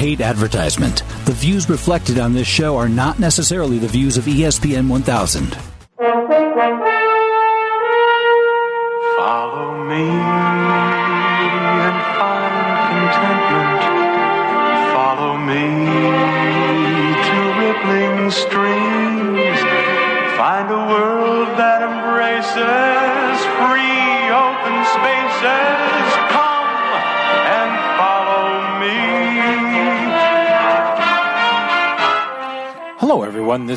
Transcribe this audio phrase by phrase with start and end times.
[0.00, 1.02] paid advertisement.
[1.26, 5.58] The views reflected on this show are not necessarily the views of ESPN 1000.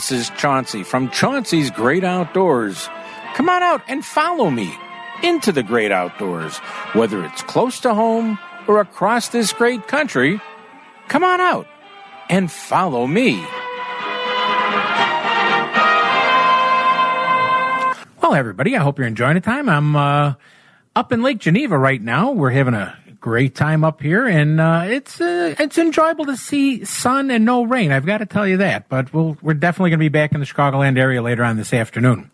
[0.04, 2.90] This is Chauncey from Chauncey's Great Outdoors.
[3.36, 4.78] Come on out and follow me
[5.24, 6.58] into the great outdoors,
[6.92, 10.42] whether it's close to home or across this great country.
[11.08, 11.68] Come on out
[12.30, 13.36] and follow me.
[18.22, 19.70] Well, everybody, I hope you're enjoying the time.
[19.70, 20.34] I'm uh,
[20.98, 22.30] up in Lake Geneva right now.
[22.30, 26.84] We're having a great time up here, and uh, it's uh, it's enjoyable to see
[26.84, 27.90] sun and no rain.
[27.90, 28.90] I've got to tell you that.
[28.90, 31.74] But we'll, we're definitely going to be back in the Chicagoland area later on this
[31.74, 32.30] afternoon.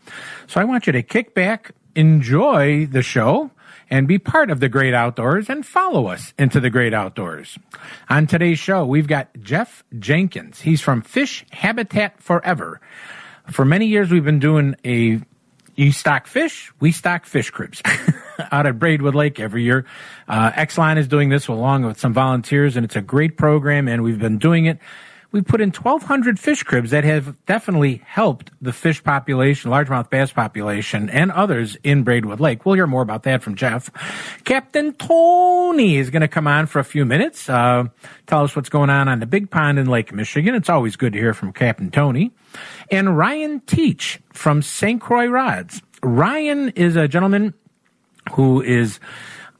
[0.47, 3.51] So I want you to kick back, enjoy the show,
[3.91, 7.59] and be part of the great outdoors, and follow us into the great outdoors.
[8.09, 10.61] On today's show, we've got Jeff Jenkins.
[10.61, 12.81] He's from Fish Habitat Forever.
[13.51, 15.21] For many years, we've been doing a
[15.75, 17.83] you stock fish, we stock fish cribs
[18.51, 19.85] out at Braidwood Lake every year.
[20.27, 24.03] Uh, Exelon is doing this along with some volunteers, and it's a great program, and
[24.03, 24.79] we've been doing it.
[25.31, 30.31] We put in 1,200 fish cribs that have definitely helped the fish population, largemouth bass
[30.31, 32.65] population, and others in Braidwood Lake.
[32.65, 33.91] We'll hear more about that from Jeff.
[34.43, 37.83] Captain Tony is going to come on for a few minutes, uh,
[38.25, 40.55] tell us what's going on on the big pond in Lake Michigan.
[40.55, 42.31] It's always good to hear from Captain Tony.
[42.89, 44.99] And Ryan Teach from St.
[44.99, 45.83] Croix Rods.
[46.01, 47.53] Ryan is a gentleman
[48.31, 48.99] who is,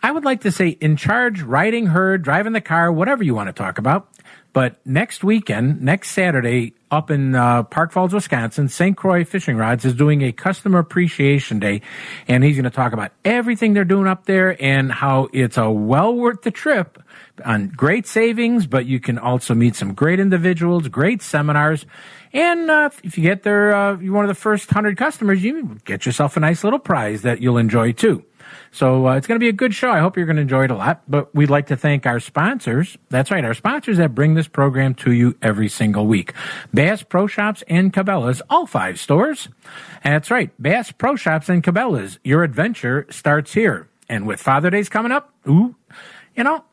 [0.02, 3.48] I would like to say, in charge, riding her, driving the car, whatever you want
[3.48, 4.10] to talk about.
[4.52, 8.98] But next weekend, next Saturday, up in uh, Park Falls, Wisconsin, St.
[8.98, 11.82] Croix Fishing Rods is doing a customer appreciation day,
[12.28, 15.70] and he's going to talk about everything they're doing up there and how it's a
[15.70, 17.02] well worth the trip
[17.46, 21.86] on great savings, but you can also meet some great individuals, great seminars.
[22.34, 25.78] And uh, if you get there, uh, you're one of the first hundred customers, you
[25.86, 28.26] get yourself a nice little prize that you'll enjoy too.
[28.72, 29.92] So uh, it's going to be a good show.
[29.92, 31.04] I hope you're going to enjoy it a lot.
[31.08, 32.98] But we'd like to thank our sponsors.
[33.10, 36.34] That's right, our sponsors that bring this program to you every single week.
[36.74, 39.50] Bass Pro Shops and Cabela's, all five stores.
[40.04, 42.20] That's right, Bass Pro Shops and Cabela's.
[42.24, 43.90] Your adventure starts here.
[44.08, 45.76] And with Father Day's coming up, ooh,
[46.36, 46.64] you know,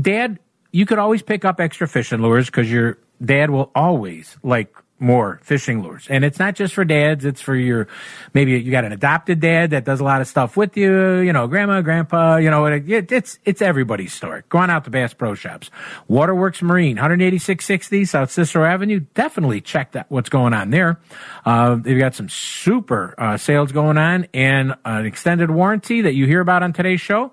[0.00, 0.38] Dad,
[0.72, 5.40] you could always pick up extra fishing lures because your dad will always like more
[5.42, 6.06] fishing lures.
[6.08, 7.88] And it's not just for dads, it's for your
[8.32, 11.32] maybe you got an adopted dad that does a lot of stuff with you, you
[11.32, 14.42] know, grandma, grandpa, you know, it, it's it's everybody's story.
[14.48, 15.70] Go on out to Bass Pro Shops.
[16.08, 19.00] Waterworks Marine, 18660 South Cicero Avenue.
[19.14, 20.98] Definitely check that what's going on there.
[21.44, 26.26] Uh, they've got some super uh, sales going on and an extended warranty that you
[26.26, 27.32] hear about on today's show.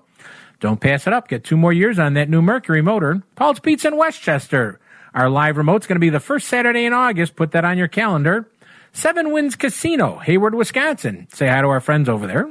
[0.60, 1.28] Don't pass it up.
[1.28, 3.22] Get two more years on that new Mercury motor.
[3.34, 4.78] Paul's Pizza in Westchester.
[5.14, 7.36] Our live remote's going to be the first Saturday in August.
[7.36, 8.48] Put that on your calendar.
[8.92, 11.28] Seven Winds Casino, Hayward, Wisconsin.
[11.32, 12.50] Say hi to our friends over there.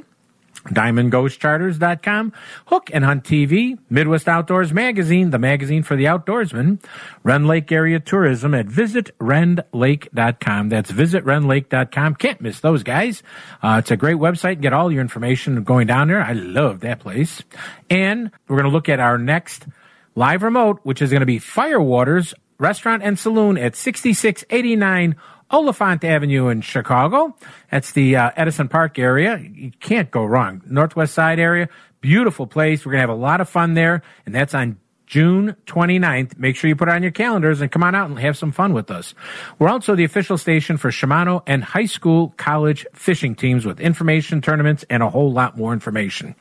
[0.68, 2.32] DiamondGhostCharters.com,
[2.66, 6.84] Hook and Hunt TV, Midwest Outdoors Magazine, the magazine for the outdoorsman,
[7.22, 10.68] Rend Lake Area Tourism at visitrendlake.com.
[10.68, 12.14] That's visitrendlake.com.
[12.16, 13.22] Can't miss those guys.
[13.62, 14.60] Uh, it's a great website.
[14.60, 16.22] Get all your information going down there.
[16.22, 17.42] I love that place.
[17.88, 19.66] And we're going to look at our next
[20.14, 25.16] live remote, which is going to be Firewaters Restaurant and Saloon at 6689
[25.50, 27.34] Oliphant Avenue in Chicago.
[27.70, 29.38] That's the uh, Edison Park area.
[29.38, 30.62] You can't go wrong.
[30.66, 31.68] Northwest side area,
[32.00, 32.84] beautiful place.
[32.84, 36.38] We're going to have a lot of fun there, and that's on June 29th.
[36.38, 38.52] Make sure you put it on your calendars and come on out and have some
[38.52, 39.12] fun with us.
[39.58, 44.40] We're also the official station for Shimano and high school college fishing teams with information,
[44.40, 46.36] tournaments, and a whole lot more information.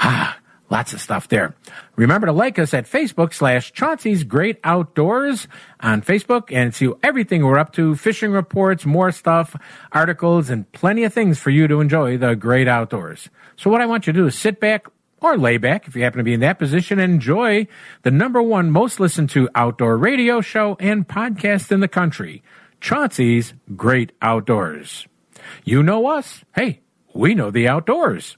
[0.00, 0.39] Ah,
[0.70, 1.56] Lots of stuff there.
[1.96, 5.48] Remember to like us at Facebook slash Chauncey's Great Outdoors
[5.80, 9.56] on Facebook and see everything we're up to, fishing reports, more stuff,
[9.90, 13.28] articles, and plenty of things for you to enjoy the great outdoors.
[13.56, 14.86] So what I want you to do is sit back
[15.20, 17.66] or lay back if you happen to be in that position and enjoy
[18.02, 22.44] the number one most listened to outdoor radio show and podcast in the country,
[22.80, 25.08] Chauncey's Great Outdoors.
[25.64, 26.44] You know us.
[26.54, 26.80] Hey,
[27.12, 28.36] we know the outdoors.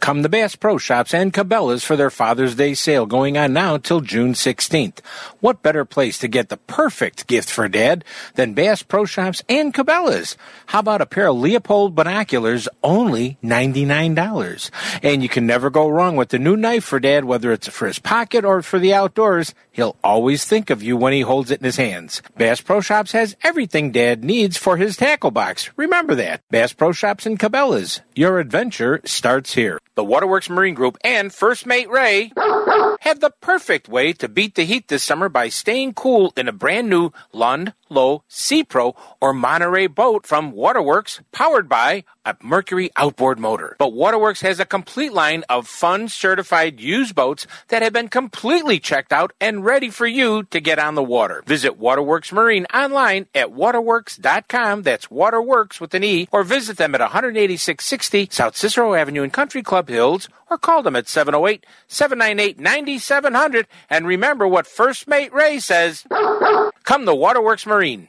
[0.00, 3.76] Come to Bass Pro Shops and Cabela's for their Father's Day sale going on now
[3.76, 5.00] till June 16th.
[5.40, 8.04] What better place to get the perfect gift for Dad
[8.34, 10.36] than Bass Pro Shops and Cabela's?
[10.66, 14.70] How about a pair of Leupold binoculars, only $99?
[15.02, 17.86] And you can never go wrong with the new knife for Dad, whether it's for
[17.86, 19.52] his pocket or for the outdoors.
[19.72, 22.22] He'll always think of you when he holds it in his hands.
[22.36, 25.70] Bass Pro Shops has everything Dad needs for his tackle box.
[25.76, 26.40] Remember that.
[26.50, 28.00] Bass Pro Shops and Cabela's.
[28.14, 29.78] Your adventure starts here.
[29.98, 32.30] The Waterworks Marine Group and First Mate Ray
[33.00, 36.52] have the perfect way to beat the heat this summer by staying cool in a
[36.52, 37.74] brand new Lund,
[38.28, 43.74] Sea Pro, or Monterey boat from Waterworks, powered by a Mercury outboard motor.
[43.78, 48.78] But Waterworks has a complete line of fun certified used boats that have been completely
[48.78, 51.42] checked out and ready for you to get on the water.
[51.46, 54.82] Visit Waterworks Marine online at waterworks.com.
[54.82, 59.62] That's Waterworks with an E, or visit them at 18660 South Cicero Avenue in Country
[59.62, 63.66] Club Hills, or call them at 708 798 9700.
[63.88, 66.04] And remember what First Mate Ray says
[66.84, 68.08] come to Waterworks Marine jarring.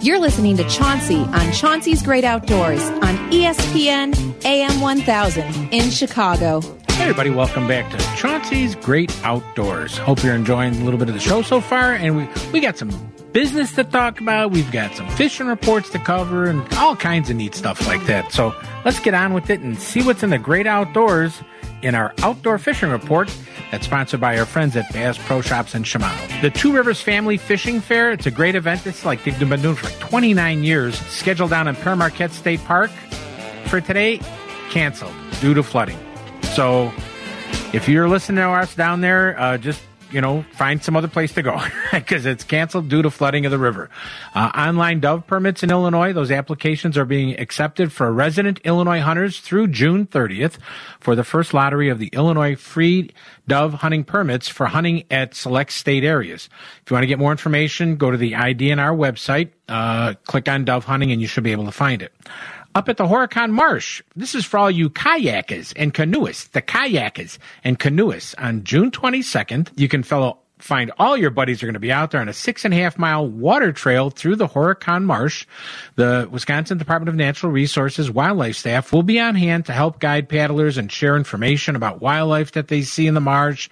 [0.00, 6.60] You're listening to Chauncey on Chauncey's Great Outdoors on ESPN AM 1000 in Chicago.
[6.90, 9.98] Hey everybody, welcome back to Chauncey's Great Outdoors.
[9.98, 12.78] Hope you're enjoying a little bit of the show so far, and we we got
[12.78, 12.90] some
[13.32, 14.50] business to talk about.
[14.50, 18.32] We've got some fishing reports to cover, and all kinds of neat stuff like that.
[18.32, 18.54] So
[18.84, 21.42] let's get on with it and see what's in the great outdoors
[21.82, 23.32] in our outdoor fishing report
[23.70, 26.40] that's sponsored by our friends at Bass Pro Shops and Shimano.
[26.40, 28.86] The Two Rivers Family Fishing Fair, it's a great event.
[28.86, 30.98] It's like they've been doing for like 29 years.
[30.98, 32.90] Scheduled down in Pere Marquette State Park.
[33.66, 34.20] For today,
[34.70, 35.98] canceled due to flooding.
[36.54, 36.90] So
[37.72, 41.32] if you're listening to us down there, uh, just you know, find some other place
[41.34, 41.60] to go
[41.92, 43.90] because it's canceled due to flooding of the river.
[44.34, 49.40] Uh, online dove permits in Illinois, those applications are being accepted for resident Illinois hunters
[49.40, 50.58] through June 30th
[51.00, 53.10] for the first lottery of the Illinois free
[53.46, 56.48] dove hunting permits for hunting at select state areas.
[56.82, 60.64] If you want to get more information, go to the IDNR website, uh, click on
[60.64, 62.12] dove hunting, and you should be able to find it
[62.78, 64.02] up at the Horicon Marsh.
[64.14, 69.70] This is for all you kayakers and canoeists, the kayakers and canoeists on June 22nd.
[69.74, 72.32] You can fellow find all your buddies are going to be out there on a
[72.32, 75.46] six and a half mile water trail through the Horicon Marsh.
[75.96, 80.28] The Wisconsin Department of Natural Resources wildlife staff will be on hand to help guide
[80.28, 83.68] paddlers and share information about wildlife that they see in the marsh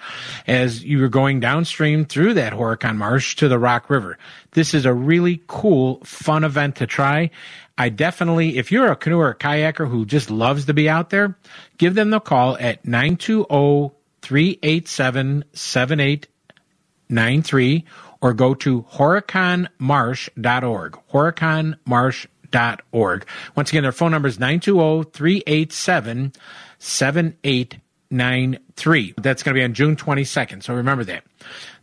[0.46, 4.18] as you are going downstream through that Horicon Marsh to the Rock River.
[4.52, 7.30] This is a really cool, fun event to try.
[7.78, 11.11] I definitely, if you're a canoe or a kayaker who just loves to be out
[11.11, 11.37] there,
[11.78, 13.92] give them the call at 920
[14.23, 17.85] 387 7893
[18.21, 20.99] or go to horiconmarsh.org.
[21.12, 23.26] horiconmarsh.org.
[23.54, 26.33] Once again, their phone number is 920 387
[26.78, 29.14] 7893.
[29.18, 31.25] That's going to be on June 22nd, so remember that.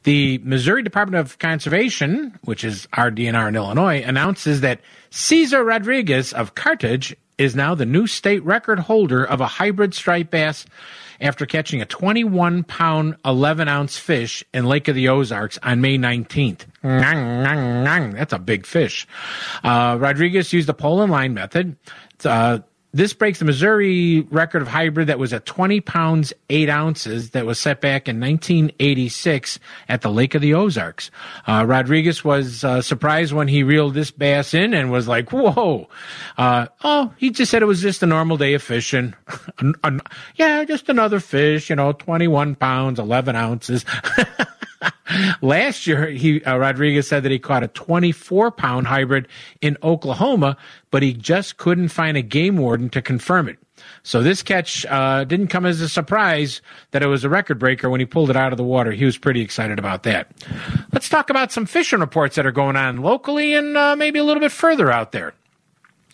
[0.04, 4.82] The Missouri Department of Conservation, which is our DNR in Illinois, announces that
[5.12, 10.30] Cesar Rodriguez of Carthage is now the new state record holder of a hybrid striped
[10.30, 10.66] bass
[11.22, 15.98] after catching a 21 pound, 11 ounce fish in Lake of the Ozarks on May
[15.98, 16.66] 19th.
[18.14, 19.08] That's a big fish.
[19.64, 21.78] Uh, Rodriguez used the pole and line method.
[22.26, 22.60] Uh,
[22.94, 27.46] this breaks the Missouri record of hybrid that was at 20 pounds, 8 ounces that
[27.46, 29.60] was set back in 1986
[29.90, 31.10] at the Lake of the Ozarks.
[31.48, 35.90] Uh, Rodriguez was uh, surprised when he reeled this bass in and was like, whoa.
[36.38, 39.16] Uh, oh, he just said it was just a normal day of fishing.
[40.36, 43.86] yeah, just another fish, you know, 21 pounds, 11 ounces.
[45.42, 49.28] Last year, he uh, Rodriguez said that he caught a 24 pound hybrid
[49.62, 50.58] in Oklahoma,
[50.92, 53.58] but he just couldn't find a game warden to confirm it.
[54.04, 57.90] So this catch uh, didn't come as a surprise that it was a record breaker
[57.90, 58.92] when he pulled it out of the water.
[58.92, 60.32] He was pretty excited about that.
[60.92, 64.24] Let's talk about some fishing reports that are going on locally and uh, maybe a
[64.24, 65.34] little bit further out there.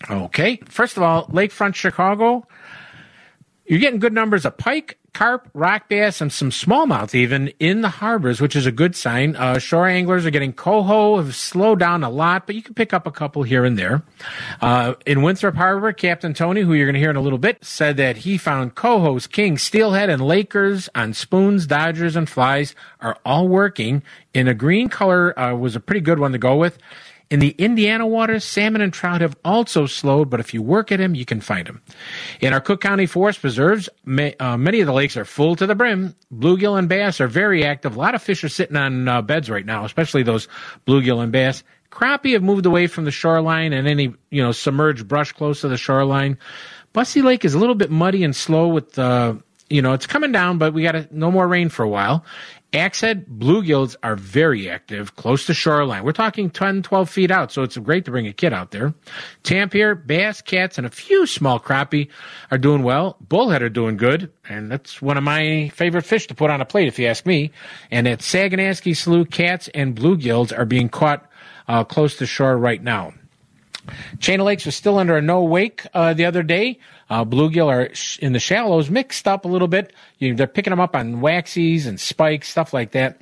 [0.09, 2.47] Okay, first of all, Lakefront Chicago,
[3.69, 7.89] you're getting good numbers of pike, carp, rock bass, and some smallmouth even in the
[7.89, 9.35] harbors, which is a good sign.
[9.35, 12.93] Uh, shore anglers are getting coho, have slowed down a lot, but you can pick
[12.93, 14.01] up a couple here and there.
[14.59, 17.63] Uh, in Winthrop Harbor, Captain Tony, who you're going to hear in a little bit,
[17.63, 23.17] said that he found cohos, kings, steelhead, and lakers on spoons, dodgers, and flies are
[23.23, 24.01] all working.
[24.33, 26.79] In a green color uh, was a pretty good one to go with.
[27.29, 30.97] In the Indiana waters, salmon and trout have also slowed, but if you work at
[30.97, 31.81] them, you can find them.
[32.41, 35.67] In our Cook County Forest Preserves, may, uh, many of the lakes are full to
[35.67, 36.15] the brim.
[36.33, 37.95] Bluegill and bass are very active.
[37.95, 40.47] A lot of fish are sitting on uh, beds right now, especially those
[40.87, 41.63] bluegill and bass.
[41.91, 45.67] Crappie have moved away from the shoreline and any, you know, submerged brush close to
[45.67, 46.37] the shoreline.
[46.95, 49.35] Busse Lake is a little bit muddy and slow with, uh,
[49.69, 52.25] you know, it's coming down, but we got no more rain for a while.
[52.71, 56.03] Axehead bluegills are very active close to shoreline.
[56.03, 58.93] We're talking 10, 12 feet out, so it's great to bring a kid out there.
[59.41, 62.09] Tampier, bass, cats, and a few small crappie
[62.51, 63.17] are doing well.
[63.21, 66.65] Bullhead are doing good, and that's one of my favorite fish to put on a
[66.65, 67.51] plate, if you ask me.
[67.89, 71.25] And at Saganashkee Slough, cats and bluegills are being caught
[71.67, 73.13] uh, close to shore right now.
[74.19, 76.79] Chain of Lakes was still under a no wake uh, the other day.
[77.09, 79.93] Uh, bluegill are sh- in the shallows mixed up a little bit.
[80.17, 83.19] You, they're picking them up on waxies and spikes, stuff like that.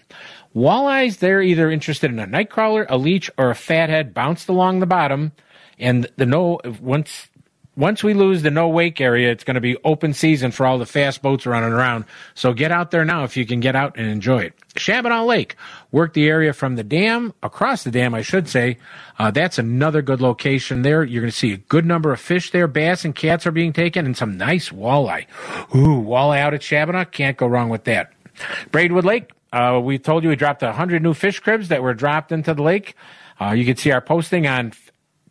[0.56, 4.86] Walleyes, they're either interested in a nightcrawler, a leech, or a fathead bounced along the
[4.86, 5.32] bottom.
[5.80, 7.28] And the no, once
[7.77, 10.79] once we lose the no wake area, it's going to be open season for all
[10.79, 12.05] the fast boats running around.
[12.34, 14.53] So get out there now if you can get out and enjoy it.
[14.75, 15.55] Shabbona Lake,
[15.91, 18.77] work the area from the dam, across the dam, I should say.
[19.19, 21.03] Uh, that's another good location there.
[21.03, 22.67] You're going to see a good number of fish there.
[22.67, 25.27] Bass and cats are being taken and some nice walleye.
[25.75, 27.10] Ooh, walleye out at Shabbona.
[27.10, 28.12] Can't go wrong with that.
[28.72, 32.31] Braidwood Lake, uh, we told you we dropped 100 new fish cribs that were dropped
[32.31, 32.96] into the lake.
[33.39, 34.74] Uh, you can see our posting on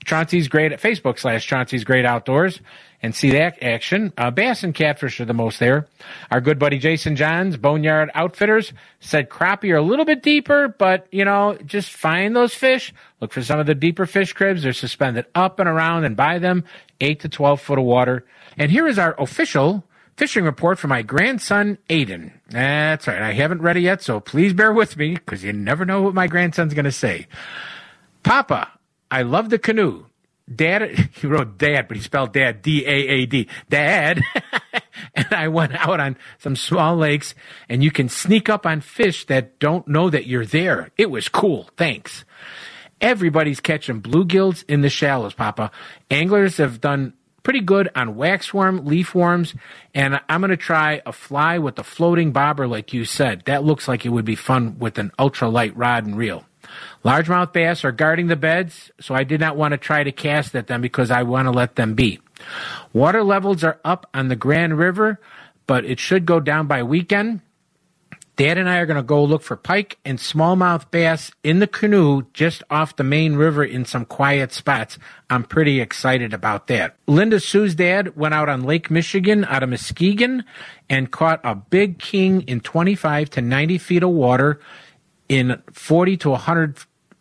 [0.06, 2.60] Chauncey's Great at Facebook slash Chauncey's Great Outdoors
[3.02, 4.12] and see that action.
[4.16, 5.86] Uh, bass and catfish are the most there.
[6.30, 11.06] Our good buddy Jason Johns, Boneyard Outfitters, said crappie are a little bit deeper, but
[11.10, 12.94] you know, just find those fish.
[13.20, 14.62] Look for some of the deeper fish cribs.
[14.62, 16.64] They're suspended up and around and buy them
[17.00, 18.24] eight to 12 foot of water.
[18.56, 19.84] And here is our official
[20.16, 22.32] fishing report for my grandson, Aiden.
[22.48, 23.20] That's right.
[23.20, 26.14] I haven't read it yet, so please bear with me because you never know what
[26.14, 27.26] my grandson's going to say.
[28.22, 28.70] Papa,
[29.10, 30.06] I love the canoe.
[30.52, 33.48] Dad, he wrote dad, but he spelled dad, D-A-A-D.
[33.68, 34.22] Dad.
[35.14, 37.34] and I went out on some small lakes
[37.68, 40.90] and you can sneak up on fish that don't know that you're there.
[40.96, 41.68] It was cool.
[41.76, 42.24] Thanks.
[43.00, 45.70] Everybody's catching bluegills in the shallows, Papa.
[46.10, 49.54] Anglers have done pretty good on waxworm, leaf worms,
[49.94, 53.42] and I'm going to try a fly with a floating bobber like you said.
[53.46, 56.44] That looks like it would be fun with an ultralight rod and reel.
[57.04, 60.54] Largemouth bass are guarding the beds, so I did not want to try to cast
[60.54, 62.20] at them because I want to let them be.
[62.92, 65.20] Water levels are up on the Grand River,
[65.66, 67.40] but it should go down by weekend.
[68.36, 71.66] Dad and I are going to go look for pike and smallmouth bass in the
[71.66, 74.98] canoe just off the main river in some quiet spots.
[75.30, 76.96] I'm pretty excited about that.
[77.06, 80.44] Linda Sue's dad went out on Lake Michigan out of Muskegon
[80.90, 84.60] and caught a big king in 25 to 90 feet of water
[85.28, 86.78] in 40 to 100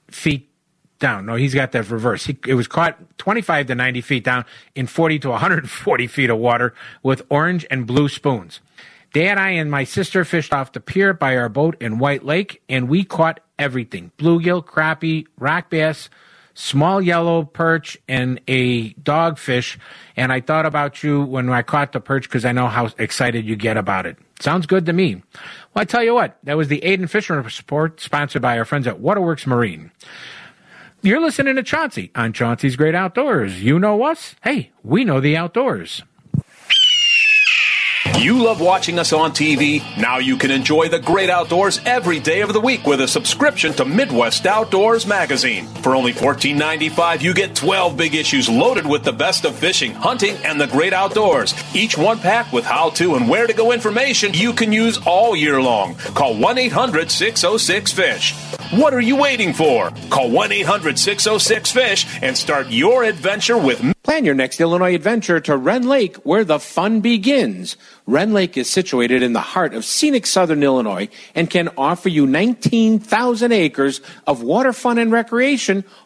[0.09, 0.49] feet
[0.99, 1.25] down.
[1.25, 2.25] No, he's got that reverse.
[2.25, 4.45] He, it was caught 25 to 90 feet down
[4.75, 8.61] in 40 to 140 feet of water with orange and blue spoons.
[9.13, 12.61] Dad, I, and my sister fished off the pier by our boat in White Lake,
[12.67, 16.09] and we caught everything bluegill, crappie, rock bass,
[16.53, 19.77] small yellow perch, and a dogfish.
[20.17, 23.45] And I thought about you when I caught the perch because I know how excited
[23.45, 24.17] you get about it.
[24.41, 25.23] Sounds good to me.
[25.75, 28.87] Well, I tell you what, that was the Aiden Fisher Report sponsored by our friends
[28.87, 29.91] at Waterworks Marine.
[31.01, 33.61] You're listening to Chauncey on Chauncey's Great Outdoors.
[33.61, 34.35] You know us.
[34.41, 36.01] Hey, we know the outdoors.
[38.17, 39.83] You love watching us on TV?
[39.97, 43.73] Now you can enjoy the great outdoors every day of the week with a subscription
[43.73, 45.67] to Midwest Outdoors magazine.
[45.67, 50.37] For only $14.95, you get 12 big issues loaded with the best of fishing, hunting,
[50.45, 51.53] and the great outdoors.
[51.75, 55.35] Each one packed with how to and where to go information you can use all
[55.35, 55.95] year long.
[55.95, 58.54] Call 1 800 606 FISH.
[58.71, 59.91] What are you waiting for?
[60.09, 65.39] Call 1 800 606 FISH and start your adventure with Plan your next Illinois adventure
[65.39, 67.75] to Rend Lake, where the fun begins.
[68.05, 72.27] Rend Lake is situated in the heart of scenic southern Illinois and can offer you
[72.27, 75.83] 19,000 acres of water fun and recreation,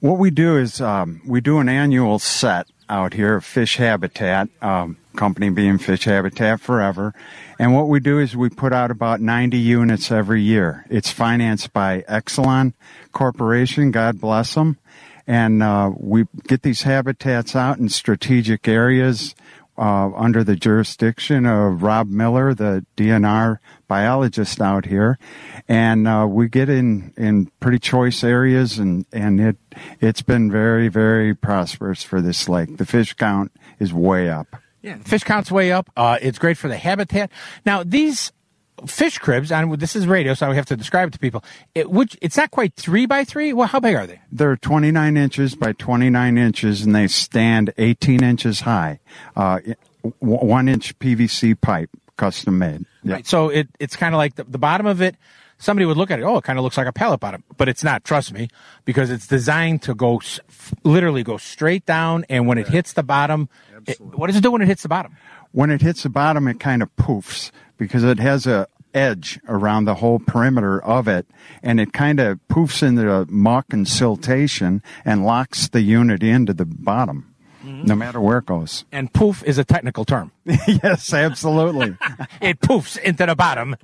[0.00, 4.48] What we do is um, we do an annual set out here of Fish Habitat,
[4.60, 7.14] um, company being Fish Habitat Forever.
[7.58, 10.84] And what we do is we put out about 90 units every year.
[10.90, 12.74] It's financed by Exelon
[13.12, 14.78] Corporation, God bless them.
[15.26, 19.34] And uh, we get these habitats out in strategic areas
[19.78, 25.18] uh, under the jurisdiction of Rob Miller, the DNR biologist out here,
[25.66, 29.56] and uh, we get in in pretty choice areas, and and it
[30.00, 32.76] it's been very very prosperous for this lake.
[32.76, 34.56] The fish count is way up.
[34.82, 35.90] Yeah, fish count's way up.
[35.96, 37.30] Uh, it's great for the habitat.
[37.64, 38.32] Now these
[38.86, 41.44] fish cribs, and this is radio, so I have to describe it to people.
[41.74, 43.52] It which it's not quite three by three.
[43.52, 44.20] Well, how big are they?
[44.30, 49.00] They're 29 inches by 29 inches, and they stand 18 inches high.
[49.36, 49.60] Uh,
[50.18, 52.84] one inch PVC pipe, custom made.
[53.02, 53.14] Yeah.
[53.14, 53.26] Right.
[53.26, 55.16] So it it's kind of like the, the bottom of it.
[55.58, 56.22] Somebody would look at it.
[56.24, 58.02] Oh, it kind of looks like a pallet bottom, but it's not.
[58.02, 58.48] Trust me,
[58.84, 60.20] because it's designed to go
[60.82, 63.48] literally go straight down, and when it hits the bottom,
[63.86, 65.16] it, what does it do when it hits the bottom?
[65.52, 69.84] when it hits the bottom, it kind of poofs because it has a edge around
[69.84, 71.26] the whole perimeter of it,
[71.62, 76.52] and it kind of poofs into the muck and siltation and locks the unit into
[76.52, 78.84] the bottom, no matter where it goes.
[78.92, 80.32] And poof is a technical term.
[80.44, 81.96] yes, absolutely.
[82.40, 83.76] it poofs into the bottom.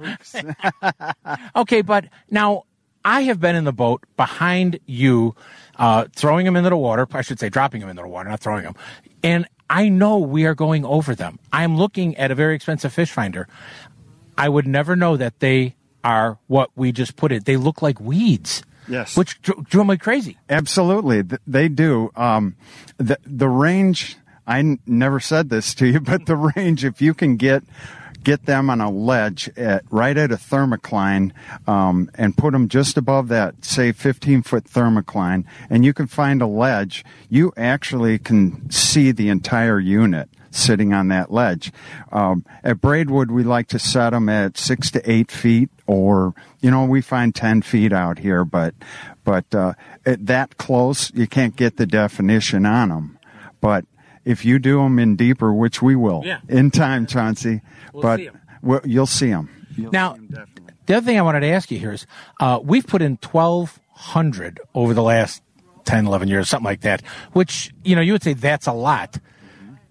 [1.56, 2.64] okay, but now
[3.04, 5.34] I have been in the boat behind you,
[5.76, 7.06] uh, throwing them into the water.
[7.12, 8.74] I should say dropping them into the water, not throwing them.
[9.22, 11.38] And I know we are going over them.
[11.52, 13.48] I'm looking at a very expensive fish finder.
[14.38, 15.74] I would never know that they
[16.05, 17.44] are what we just put it.
[17.44, 18.62] They look like weeds.
[18.88, 19.16] Yes.
[19.16, 20.38] Which dr- drove me crazy.
[20.48, 22.11] Absolutely, they do.
[22.16, 22.57] Um,
[22.96, 24.16] the the range.
[24.46, 26.85] I n- never said this to you, but the range.
[26.85, 27.64] If you can get
[28.24, 31.33] get them on a ledge at right at a thermocline
[31.66, 36.42] um, and put them just above that, say, 15 foot thermocline, and you can find
[36.42, 41.72] a ledge, you actually can see the entire unit sitting on that ledge.
[42.12, 46.70] Um, at Braidwood, we like to set them at six to eight feet, or you
[46.70, 48.74] know, we find ten feet out here, but
[49.24, 49.74] but uh,
[50.06, 53.18] at that close, you can't get the definition on them.
[53.61, 53.84] But
[54.24, 56.40] if you do them in deeper, which we will Yeah.
[56.48, 57.61] in time, Chauncey,
[57.92, 58.40] but see 'em.
[58.62, 59.48] we'll, you'll see them.
[59.76, 60.16] Now,
[60.87, 62.06] the other thing I wanted to ask you here is
[62.40, 65.42] uh, we've put in 1,200 over the last
[65.84, 69.18] 10, 11 years, something like that, which, you know, you would say that's a lot.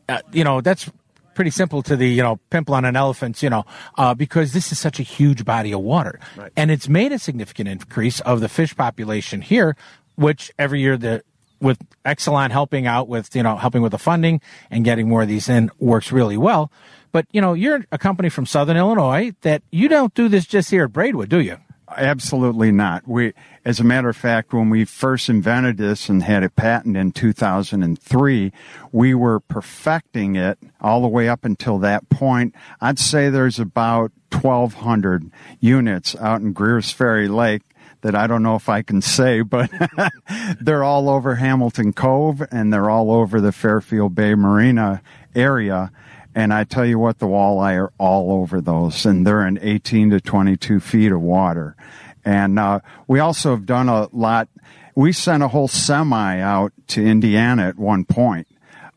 [0.10, 0.90] Uh, you know, that's
[1.34, 3.66] pretty simple to the you know pimple on an elephant, you know,
[3.98, 6.52] uh, because this is such a huge body of water, Right.
[6.56, 9.76] and it's made a significant increase of the fish population here,
[10.16, 11.24] which every year the
[11.60, 14.42] with Exelon helping out with you know helping with the funding
[14.72, 16.72] and getting more of these in works really well.
[17.12, 20.70] But you know, you're a company from Southern Illinois that you don't do this just
[20.72, 21.58] here at Braidwood, do you?
[21.96, 23.08] Absolutely not.
[23.08, 26.98] We, as a matter of fact, when we first invented this and had a patent
[26.98, 28.52] in 2003,
[28.92, 32.54] we were perfecting it all the way up until that point.
[32.82, 37.64] I'd say there's about 1,200 units out in Greer's Ferry Lake
[38.02, 39.72] that I don't know if I can say, but
[40.62, 45.02] they're all over Hamilton Cove and they're all over the Fairfield Bay Marina
[45.36, 45.92] area.
[46.38, 50.12] And I tell you what, the walleye are all over those, and they're in 18
[50.12, 51.76] to 22 feet of water.
[52.24, 54.48] And uh, we also have done a lot.
[54.94, 58.46] We sent a whole semi out to Indiana at one point,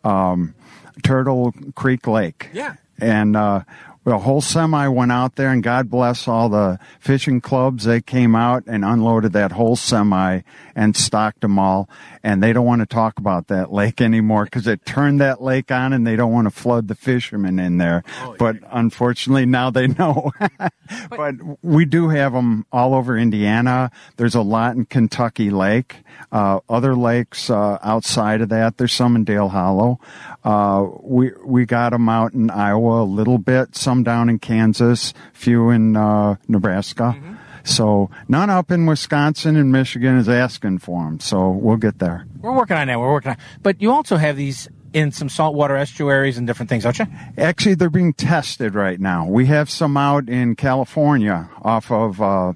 [0.05, 0.55] um,
[1.03, 2.51] Turtle Creek Lake.
[2.53, 2.75] Yeah.
[3.01, 3.63] And uh,
[4.05, 7.85] the whole semi went out there, and God bless all the fishing clubs.
[7.85, 10.41] They came out and unloaded that whole semi
[10.77, 11.89] and stocked them all.
[12.23, 15.71] And they don't want to talk about that lake anymore because it turned that lake
[15.71, 18.05] on, and they don't want to flood the fishermen in there.
[18.39, 20.33] but unfortunately, now they know.
[21.11, 23.91] but we do have them all over Indiana.
[24.17, 25.97] There's a lot in Kentucky Lake.
[26.31, 28.77] Uh, other lakes uh, outside of that.
[28.77, 29.99] There's some in Dale Hollow.
[30.45, 33.77] Uh, we we got them out in Iowa a little bit.
[33.77, 35.13] Some down in Kansas.
[35.33, 37.17] Few in uh, Nebraska.
[37.65, 41.21] So none up in Wisconsin and Michigan is asking for them.
[41.21, 42.27] So we'll get there.
[42.41, 42.99] We're working on that.
[42.99, 43.39] We're working on.
[43.63, 47.07] But you also have these in some saltwater estuaries and different things, don't you?
[47.39, 49.27] Actually, they're being tested right now.
[49.27, 52.55] We have some out in California off of uh,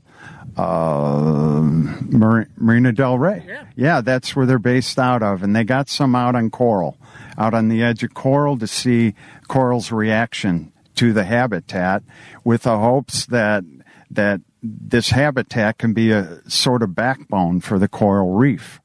[0.57, 3.47] uh, Mar- Marina Del Rey.
[3.77, 4.01] Yeah.
[4.01, 5.43] that's where they're based out of.
[5.43, 6.99] And they got some out on coral,
[7.38, 9.14] out on the edge of coral to see
[9.49, 12.03] coral's reaction to the habitat
[12.45, 13.64] with the hopes that
[14.11, 18.81] that this habitat can be a sort of backbone for the coral reef.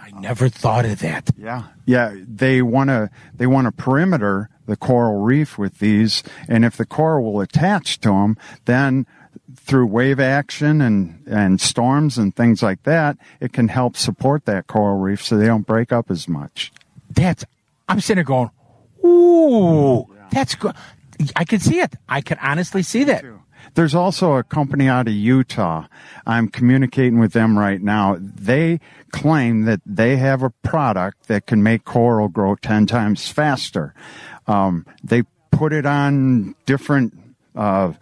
[0.00, 1.30] I never thought of that.
[1.36, 2.14] Yeah, yeah.
[2.26, 6.86] They want to they want to perimeter the coral reef with these, and if the
[6.86, 9.06] coral will attach to them, then
[9.54, 14.66] through wave action and and storms and things like that, it can help support that
[14.66, 16.72] coral reef so they don't break up as much.
[17.10, 17.44] That's.
[17.90, 18.50] I'm sitting there going,
[19.04, 20.74] ooh, that's good.
[21.34, 21.94] I can see it.
[22.08, 23.24] I can honestly see that.
[23.78, 25.86] There's also a company out of Utah.
[26.26, 28.16] I'm communicating with them right now.
[28.18, 28.80] They
[29.12, 33.94] claim that they have a product that can make coral grow 10 times faster.
[34.48, 37.16] Um, they put it on different
[37.54, 37.92] uh,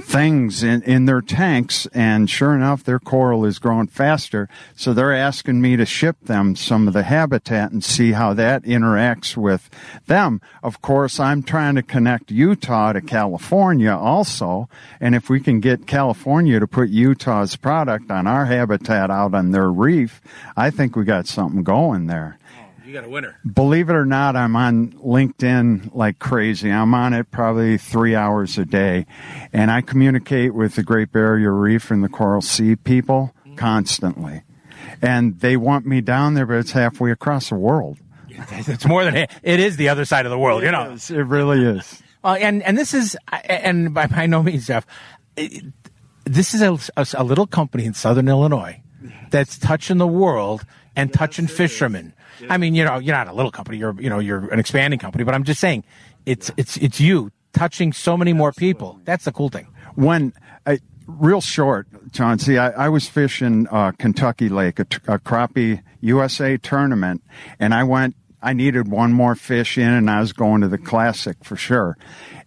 [0.00, 4.48] things in, in their tanks, and sure enough, their coral is growing faster.
[4.74, 8.62] So they're asking me to ship them some of the habitat and see how that
[8.64, 9.68] interacts with
[10.06, 10.40] them.
[10.62, 14.68] Of course, I'm trying to connect Utah to California also,
[15.00, 19.50] and if we can get California to put Utah's product on our habitat out on
[19.50, 20.20] their reef,
[20.56, 22.38] I think we got something going there
[22.92, 23.38] You got a winner.
[23.50, 26.70] believe it or not, I'm on LinkedIn like crazy.
[26.70, 29.06] I'm on it probably three hours a day,
[29.50, 34.42] and I communicate with the Great Barrier Reef and the Coral Sea people constantly.
[35.00, 37.96] And they want me down there, but it's halfway across the world.
[38.50, 40.62] It's more than it is the other side of the world.
[40.62, 40.90] You know.
[40.90, 41.10] It is.
[41.10, 42.02] It really is.
[42.22, 44.84] Uh, and and this is and by, by no means, Jeff.
[45.36, 45.64] it-
[46.24, 48.82] This is a, a, a little company in Southern Illinois
[49.30, 52.12] that's touching the world and touching fishermen.
[52.48, 53.78] I mean, you know, you're not a little company.
[53.78, 55.84] You're you know you're an expanding company, but I'm just saying,
[56.26, 59.00] it's it's it's you touching so many more people.
[59.04, 59.68] That's the cool thing.
[59.94, 60.32] when
[60.66, 62.38] I, real short, John.
[62.38, 67.22] See, I, I was fishing uh, Kentucky Lake, a crappie USA tournament,
[67.58, 68.16] and I went.
[68.44, 71.96] I needed one more fish in, and I was going to the classic for sure.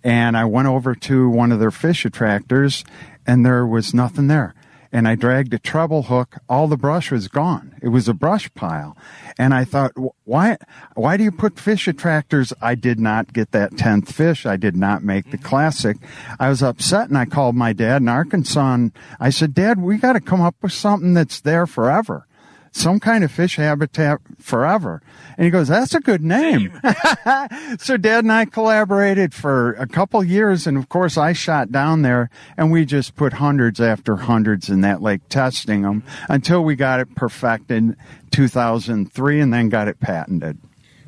[0.04, 2.84] And I went over to one of their fish attractors,
[3.26, 4.55] and there was nothing there.
[4.96, 6.38] And I dragged a treble hook.
[6.48, 7.76] All the brush was gone.
[7.82, 8.96] It was a brush pile.
[9.38, 9.92] And I thought,
[10.24, 10.56] why,
[10.94, 12.54] why do you put fish attractors?
[12.62, 14.46] I did not get that 10th fish.
[14.46, 15.48] I did not make the mm-hmm.
[15.48, 15.98] classic.
[16.40, 19.98] I was upset and I called my dad in Arkansas and I said, Dad, we
[19.98, 22.26] got to come up with something that's there forever.
[22.76, 25.02] Some kind of fish habitat forever.
[25.38, 26.78] And he goes, that's a good name.
[27.80, 30.68] so dad and I collaborated for a couple years.
[30.68, 34.82] And of course I shot down there and we just put hundreds after hundreds in
[34.82, 37.96] that lake testing them until we got it perfected
[38.32, 40.58] 2003 and then got it patented.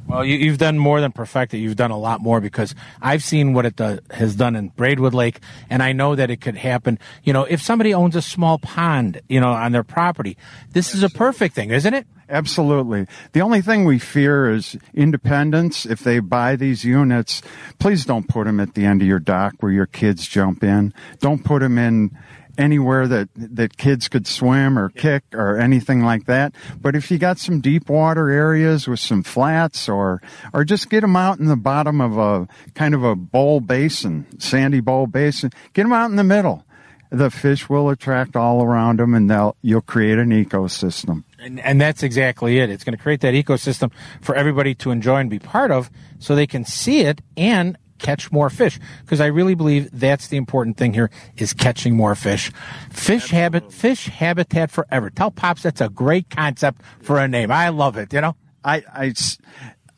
[0.08, 1.60] Well, you, you've done more than perfected.
[1.60, 5.42] You've done a lot more because I've seen what it has done in Braidwood Lake,
[5.70, 6.98] and I know that it could happen.
[7.24, 10.38] You know, if somebody owns a small pond, you know, on their property,
[10.72, 12.08] this is a perfect thing, isn't it?
[12.30, 13.06] Absolutely.
[13.34, 15.86] The only thing we fear is independence.
[15.86, 17.42] If they buy these units,
[17.80, 20.94] please don't put them at the end of your dock where your kids jump in.
[21.20, 22.18] Don't put them in
[22.58, 26.54] anywhere that, that kids could swim or kick or anything like that.
[26.82, 30.22] But if you got some deep water areas with some flats or,
[30.54, 34.26] or just get them out in the bottom of a kind of a bowl basin,
[34.40, 36.64] sandy bowl basin, get them out in the middle.
[37.10, 41.24] The fish will attract all around them and they'll, you'll create an ecosystem.
[41.40, 42.70] And, and that's exactly it.
[42.70, 43.92] It's going to create that ecosystem
[44.22, 45.90] for everybody to enjoy and be part of
[46.20, 50.38] so they can see it and catch more fish because I really believe that's the
[50.38, 52.52] important thing here is catching more fish.
[52.90, 55.10] Fish habit, fish habitat forever.
[55.10, 57.52] Tell pops that's a great concept for a name.
[57.52, 58.14] I love it.
[58.14, 58.36] You know.
[58.64, 59.14] I, I,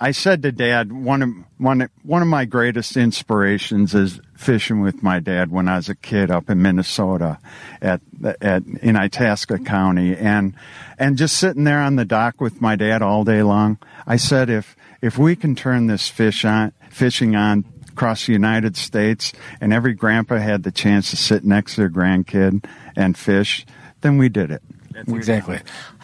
[0.01, 5.03] I said to dad, one of, one, one of my greatest inspirations is fishing with
[5.03, 7.39] my dad when I was a kid up in Minnesota
[7.81, 7.99] at,
[8.39, 10.55] at, in Itasca County and,
[10.97, 13.77] and just sitting there on the dock with my dad all day long.
[14.07, 17.65] I said, if, if we can turn this fish on, fishing on
[17.99, 21.89] across the United States and every grandpa had the chance to sit next to their
[21.89, 22.63] grandkid
[22.95, 23.65] and fish,
[23.99, 24.63] then we did it.
[24.91, 25.59] That's exactly.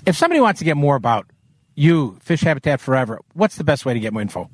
[0.05, 1.25] If somebody wants to get more about
[1.73, 4.49] you, Fish Habitat Forever, what's the best way to get more info?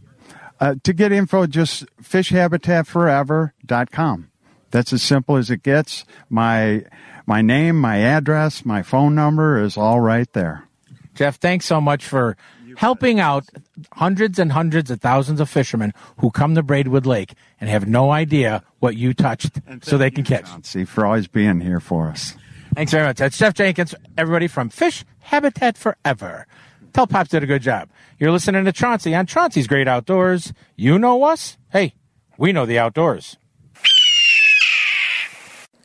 [0.60, 4.30] Uh, to get info, just fishhabitatforever.com.
[4.70, 6.06] That's as simple as it gets.
[6.30, 6.86] My
[7.26, 10.68] my name, my address, my phone number is all right there.
[11.16, 12.38] Jeff, thanks so much for
[12.82, 13.46] helping out
[13.94, 18.10] hundreds and hundreds of thousands of fishermen who come to Braidwood Lake and have no
[18.10, 20.48] idea what you touched so they can catch.
[20.66, 22.34] See, for always being here for us.
[22.74, 23.18] Thanks very much.
[23.18, 26.48] That's Jeff Jenkins, everybody from Fish Habitat Forever.
[26.92, 27.88] Tell Pops did a good job.
[28.18, 30.52] You're listening to Chauncey on Chauncey's Great Outdoors.
[30.76, 31.60] You know us?
[31.72, 31.94] Hey,
[32.40, 33.38] we know the outdoors.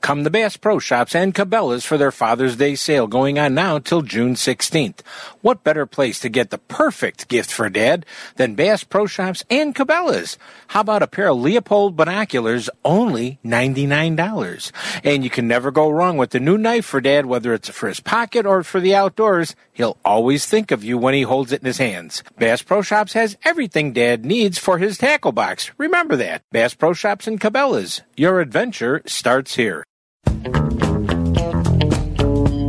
[0.07, 3.81] Come to Bass Pro Shops and Cabela's for their Father's Day sale going on now
[3.81, 5.01] till June 16th.
[5.41, 9.75] What better place to get the perfect gift for Dad than Bass Pro Shops and
[9.75, 10.39] Cabela's?
[10.69, 14.71] How about a pair of Leupold binoculars, only $99?
[15.03, 17.89] And you can never go wrong with the new knife for Dad, whether it's for
[17.89, 19.57] his pocket or for the outdoors.
[19.73, 22.23] He'll always think of you when he holds it in his hands.
[22.39, 25.73] Bass Pro Shops has everything Dad needs for his tackle box.
[25.79, 26.43] Remember that.
[26.53, 28.03] Bass Pro Shops and Cabela's.
[28.17, 29.85] Your adventure starts here.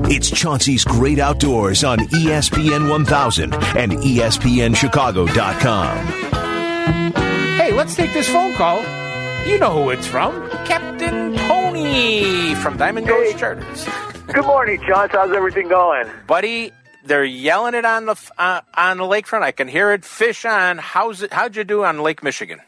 [0.09, 5.97] It's Chauncey's Great Outdoors on ESPN 1000 and ESPNChicago.com.
[7.57, 8.81] Hey, let's take this phone call.
[9.45, 10.49] You know who it's from.
[10.65, 13.39] Captain Tony from Diamond Ghost Hey.
[13.39, 13.85] Charters.
[14.27, 15.09] Good morning, John.
[15.09, 16.09] How's everything going?
[16.25, 16.71] Buddy,
[17.05, 19.43] they're yelling it on the uh, on the lakefront.
[19.43, 20.03] I can hear it.
[20.03, 20.79] Fish on.
[20.79, 21.31] How's it?
[21.31, 22.59] How'd you do on Lake Michigan?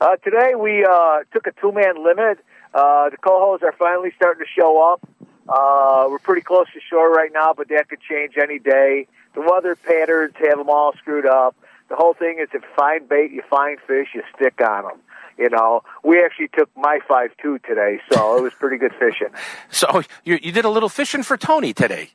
[0.00, 2.38] Uh, today we uh, took a two-man limit.
[2.74, 5.06] Uh, the cohos are finally starting to show up.
[5.48, 9.06] Uh, we're pretty close to shore right now, but that could change any day.
[9.34, 11.56] The weather patterns have them all screwed up.
[11.88, 15.00] The whole thing is if you find bait, you find fish, you stick on them.
[15.38, 19.28] You know, we actually took my five two today, so it was pretty good fishing.
[19.70, 22.10] So you you did a little fishing for Tony today.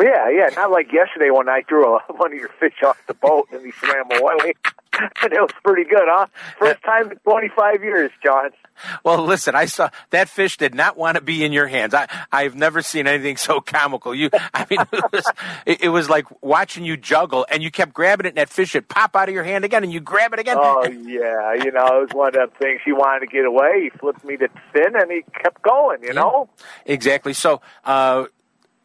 [0.00, 3.14] Yeah, yeah, not like yesterday when I threw a, one of your fish off the
[3.14, 4.54] boat and he swam away.
[5.22, 6.26] and it was pretty good, huh?
[6.58, 8.50] First time in 25 years, John.
[9.04, 11.94] Well, listen, I saw that fish did not want to be in your hands.
[11.94, 14.14] I I've never seen anything so comical.
[14.14, 15.32] You, I mean, it was
[15.66, 18.74] it, it was like watching you juggle, and you kept grabbing it, and that fish
[18.74, 20.56] would pop out of your hand again, and you grab it again.
[20.58, 22.80] Oh, yeah, you know, it was one of them things.
[22.84, 23.84] He wanted to get away.
[23.84, 26.48] He flipped me to fin and he kept going, you know?
[26.86, 27.32] Exactly.
[27.32, 28.26] So, uh,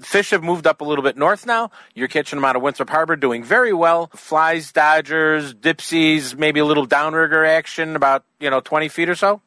[0.01, 1.71] fish have moved up a little bit north now.
[1.93, 4.07] You're catching them out of Winthrop Harbor, doing very well.
[4.15, 9.41] Flies, dodgers, dipsies, maybe a little downrigger action, about you know 20 feet or so.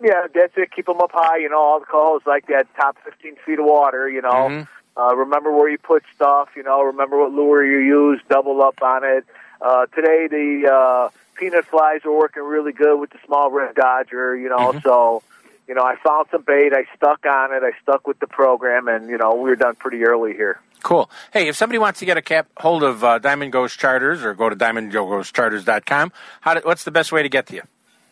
[0.00, 0.70] Yeah, that's it.
[0.74, 3.64] Keep them up high, you know, all the calls like that top 15 feet of
[3.64, 4.48] water, you know.
[4.48, 4.68] Mhm.
[4.96, 8.82] Uh, remember where you put stuff, you know, remember what lure you use, double up
[8.82, 9.24] on it.
[9.60, 14.36] Uh, today the uh, peanut flies are working really good with the small red dodger,
[14.36, 15.22] you know, so,
[15.68, 18.88] you know, I found some bait, I stuck on it, I stuck with the program,
[18.88, 20.60] and, you know, we were done pretty early here.
[20.82, 21.10] Cool.
[21.32, 24.34] Hey, if somebody wants to get a cap hold of uh, Diamond Ghost Charters or
[24.34, 27.62] go to diamondghostcharters.com, how do, what's the best way to get to you?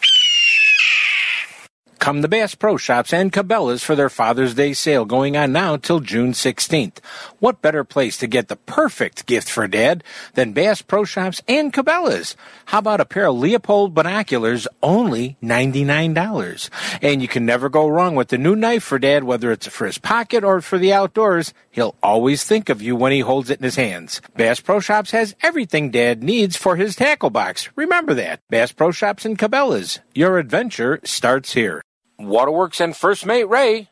[2.01, 5.77] Come to Bass Pro Shops and Cabela's for their Father's Day sale going on now
[5.77, 6.97] till June 16th.
[7.37, 11.71] What better place to get the perfect gift for Dad than Bass Pro Shops and
[11.71, 12.35] Cabela's?
[12.65, 16.71] How about a pair of Leupold binoculars, only $99?
[17.03, 19.85] And you can never go wrong with the new knife for Dad, whether it's for
[19.85, 21.53] his pocket or for the outdoors.
[21.69, 24.21] He'll always think of you when he holds it in his hands.
[24.35, 27.69] Bass Pro Shops has everything Dad needs for his tackle box.
[27.75, 28.39] Remember that.
[28.49, 29.99] Bass Pro Shops and Cabela's.
[30.15, 31.83] Your adventure starts here.
[32.27, 33.89] Waterworks and First Mate Ray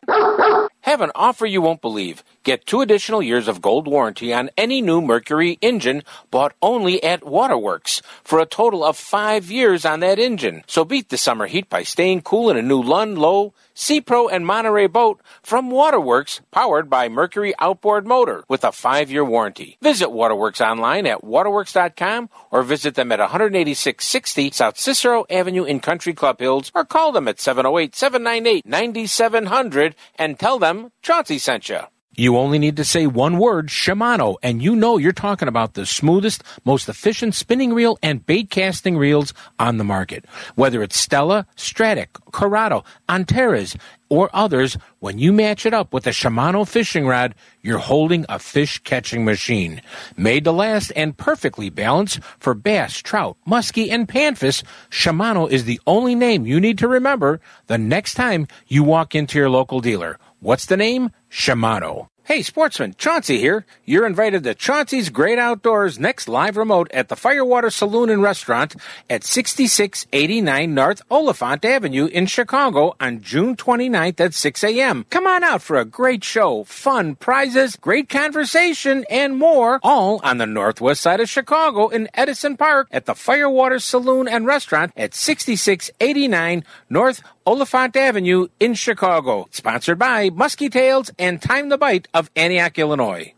[0.82, 2.24] have an offer you won't believe.
[2.50, 7.24] Get two additional years of gold warranty on any new Mercury engine bought only at
[7.24, 10.64] Waterworks for a total of five years on that engine.
[10.66, 13.54] So beat the summer heat by staying cool in a new Lund, Low,
[14.04, 19.78] Pro, and Monterey boat from Waterworks, powered by Mercury outboard motor with a five-year warranty.
[19.84, 26.16] Visit Waterworks online at waterworks.com or visit them at 18660 South Cicero Avenue in Country
[26.16, 31.82] Club Hills or call them at 708-798-9700 and tell them Chauncey sent you.
[32.20, 35.86] You only need to say one word, Shimano, and you know you're talking about the
[35.86, 40.26] smoothest, most efficient spinning reel and bait casting reels on the market.
[40.56, 43.78] Whether it's Stella, Stratic, Curado, Antares,
[44.10, 48.38] or others, when you match it up with a Shimano fishing rod, you're holding a
[48.38, 49.82] fish catching machine.
[50.18, 55.80] Made to last and perfectly balanced for bass, trout, muskie, and panfish, Shimano is the
[55.88, 60.20] only name you need to remember the next time you walk into your local dealer.
[60.42, 61.12] What's the name?
[61.30, 62.08] Shimano.
[62.30, 63.66] Hey, sportsman, Chauncey here.
[63.86, 68.76] You're invited to Chauncey's Great Outdoors next live remote at the Firewater Saloon and Restaurant
[69.10, 75.08] at 6689 North Oliphant Avenue in Chicago on June 29th at 6 a.m.
[75.10, 80.38] Come on out for a great show, fun, prizes, great conversation, and more, all on
[80.38, 85.16] the northwest side of Chicago in Edison Park at the Firewater Saloon and Restaurant at
[85.16, 89.48] 6689 North Oliphant Avenue in Chicago.
[89.50, 93.34] Sponsored by Muskie Tails and Time the Bite of Antioch, Illinois.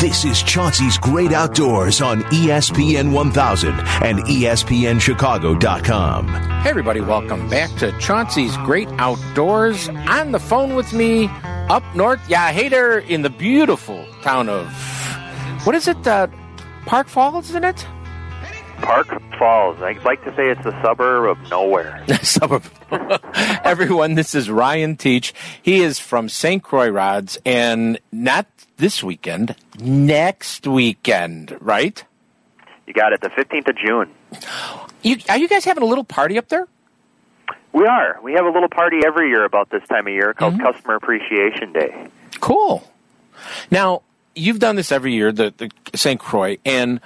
[0.00, 6.28] This is Chauncey's Great Outdoors on ESPN 1000 and ESPNChicago.com.
[6.28, 9.90] Hey, everybody, welcome back to Chauncey's Great Outdoors.
[9.90, 11.26] On the phone with me
[11.68, 14.66] up north, there in the beautiful town of,
[15.66, 16.28] what is it, uh,
[16.86, 17.86] Park Falls, isn't it?
[18.82, 19.80] Park Falls.
[19.80, 22.04] I'd like to say it's a suburb of nowhere.
[22.22, 22.64] suburb.
[23.64, 25.32] Everyone, this is Ryan Teach.
[25.62, 26.62] He is from St.
[26.62, 32.04] Croix Rods, and not this weekend, next weekend, right?
[32.86, 34.10] You got it, the 15th of June.
[35.02, 36.66] You, are you guys having a little party up there?
[37.72, 38.20] We are.
[38.22, 40.64] We have a little party every year about this time of year called mm-hmm.
[40.64, 42.08] Customer Appreciation Day.
[42.40, 42.86] Cool.
[43.70, 44.02] Now,
[44.34, 46.20] you've done this every year, the, the St.
[46.20, 47.00] Croix, and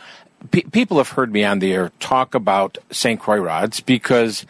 [0.51, 3.21] pe- people have heard me on the air talk about St.
[3.21, 4.47] Croix rods because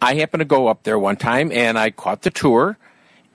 [0.00, 2.76] I happened to go up there one time and I caught the tour.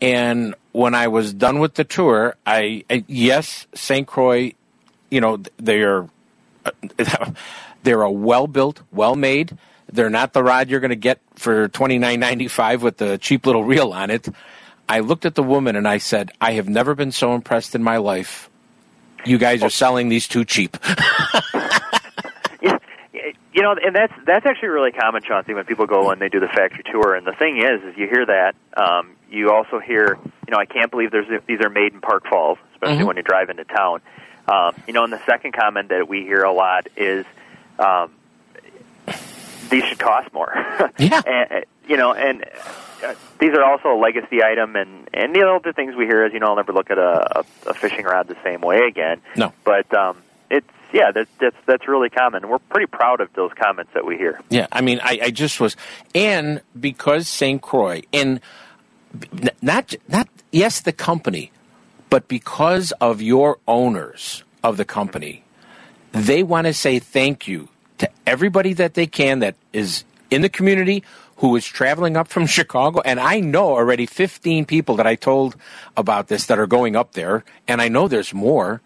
[0.01, 4.07] And when I was done with the tour, I, I yes, St.
[4.07, 4.53] Croix,
[5.09, 6.07] you know, they're
[7.83, 9.57] they're a well built, well made.
[9.91, 13.17] They're not the rod you're going to get for twenty nine ninety five with the
[13.17, 14.29] cheap little reel on it.
[14.87, 17.83] I looked at the woman and I said, I have never been so impressed in
[17.83, 18.49] my life.
[19.25, 19.69] You guys are oh.
[19.69, 20.77] selling these too cheap.
[23.51, 26.39] You know, and that's that's actually really common, Chauncey, when people go and they do
[26.39, 27.15] the factory tour.
[27.15, 28.53] And the thing is, is you hear that.
[28.77, 32.25] Um, you also hear, you know, I can't believe there's these are made in Park
[32.27, 33.07] Falls, especially Mhm.
[33.07, 34.01] when you drive into town.
[34.47, 37.25] Um, you know, and the second comment that we hear a lot is,
[37.77, 38.11] um,
[39.69, 40.51] these should cost more.
[40.97, 41.21] yeah.
[41.25, 42.43] and, uh, you know, and
[43.05, 46.33] uh, these are also a legacy item, and and the other things we hear is,
[46.33, 49.21] you know, I'll never look at a, a, a fishing rod the same way again.
[49.35, 49.53] No.
[49.63, 50.17] But um,
[50.49, 52.47] it's yeah, that's that's that's really common.
[52.47, 54.39] We're pretty proud of those comments that we hear.
[54.49, 55.75] Yeah, I mean, I, I just was,
[56.15, 57.61] and because St.
[57.61, 58.39] Croix, and
[59.61, 61.51] not not yes, the company,
[62.09, 65.43] but because of your owners of the company,
[66.11, 70.49] they want to say thank you to everybody that they can that is in the
[70.49, 71.03] community
[71.37, 73.01] who is traveling up from Chicago.
[73.01, 75.55] And I know already 15 people that I told
[75.95, 78.81] about this that are going up there, and I know there's more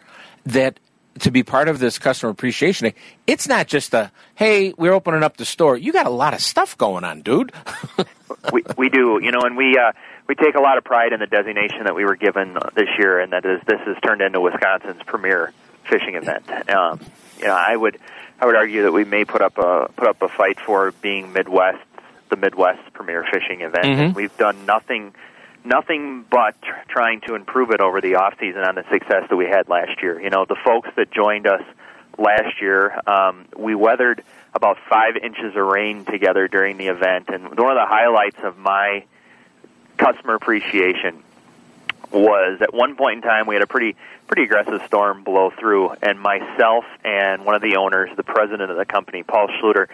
[0.46, 0.80] that
[1.20, 2.96] to be part of this customer appreciation day,
[3.28, 5.78] it's not just a hey, we're opening up the store.
[5.78, 7.52] You got a lot of stuff going on, dude.
[8.52, 9.92] we we do, you know, and we uh,
[10.28, 13.20] we take a lot of pride in the designation that we were given this year,
[13.20, 15.54] and that is this has turned into Wisconsin's premier
[15.90, 16.50] fishing event.
[16.70, 17.00] Um,
[17.38, 18.00] you know, I would
[18.40, 21.34] I would argue that we may put up a put up a fight for being
[21.34, 21.80] Midwest
[22.30, 23.86] the Midwest premier fishing event.
[23.86, 24.00] Mhm.
[24.00, 25.14] And we've done nothing
[25.66, 29.36] nothing but tr- trying to improve it over the off season on the success that
[29.36, 30.20] we had last year.
[30.22, 31.62] You know, the folks that joined us
[32.18, 37.44] last year, um, we weathered about five inches of rain together during the event, and
[37.44, 39.06] one of the highlights of my
[39.98, 41.24] customer appreciation
[42.12, 43.96] was at one point in time we had a pretty
[44.28, 48.78] pretty aggressive storm blow through, and myself and one of the owners, the president of
[48.78, 49.88] the company, Paul Schluter,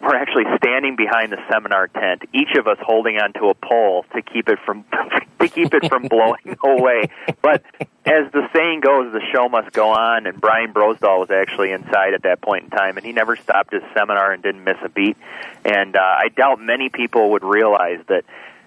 [0.00, 4.22] were actually standing behind the seminar tent, each of us holding onto a pole to
[4.22, 4.84] keep it from
[5.40, 7.10] to keep it from blowing away.
[7.42, 7.62] But
[8.04, 12.14] as the saying goes, the show must go on, and Brian Brosdahl was actually inside
[12.14, 14.88] at that point in time, and he never stopped his seminar and didn't miss a
[14.88, 15.16] beat.
[15.64, 18.24] And uh, I doubt many people would realize that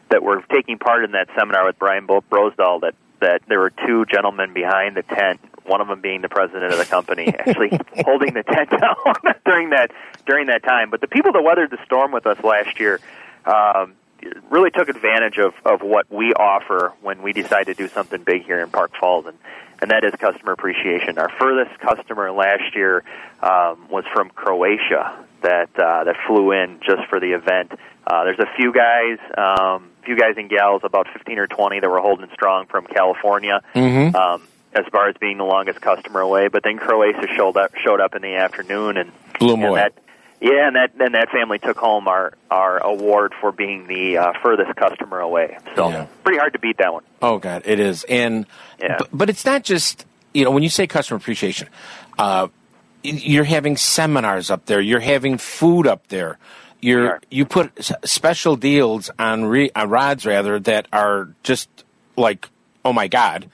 [0.09, 4.05] that were taking part in that seminar with Brian Brosdahl that that there were two
[4.05, 7.71] gentlemen behind the tent, one of them being the president of the company, actually
[8.05, 9.91] holding the tent down during that
[10.25, 10.89] during that time.
[10.89, 12.99] But the people that weathered the storm with us last year
[13.45, 13.93] um,
[14.49, 18.43] really took advantage of of what we offer when we decide to do something big
[18.43, 19.37] here in Park Falls, and
[19.81, 21.17] and that is customer appreciation.
[21.17, 23.03] Our furthest customer last year
[23.41, 27.73] um, was from Croatia that uh, that flew in just for the event.
[28.05, 31.89] Uh, there's a few guys, um, few guys and gals, about 15 or 20 that
[31.89, 33.61] were holding strong from California.
[33.75, 34.13] Mhm.
[34.15, 34.41] Um,
[34.75, 38.15] as far as being the longest customer away, but then Croatia showed up showed up
[38.15, 39.79] in the afternoon and Blew 'em and away.
[39.81, 39.93] that
[40.41, 44.33] yeah, and that then that family took home our our award for being the uh,
[44.41, 45.57] furthest customer away.
[45.75, 47.03] So pretty hard to beat that one.
[47.21, 48.45] Oh God, it is, and
[48.79, 51.69] but, but it's not just you know when you say customer appreciation,
[52.17, 52.47] uh,
[53.03, 56.37] you're having seminars up there, you're having food up there,
[56.81, 57.71] you're you put
[58.03, 61.69] special deals on re, on rods rather that are just
[62.17, 62.49] like
[62.83, 63.49] oh my God,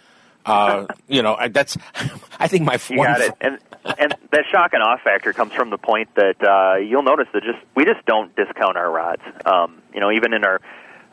[0.49, 1.77] uh, you know I, that's
[2.39, 3.33] I think my You got it.
[3.41, 3.59] And
[3.97, 7.43] and that shock and awe factor comes from the point that uh, you'll notice that
[7.43, 9.21] just we just don't discount our rods.
[9.45, 10.59] Um, you know, even in our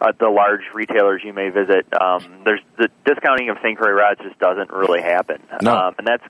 [0.00, 3.78] uh, the large retailers you may visit, um, there's the discounting of St.
[3.78, 5.42] Croix rods just doesn't really happen.
[5.62, 5.74] No.
[5.76, 6.24] Um, and that's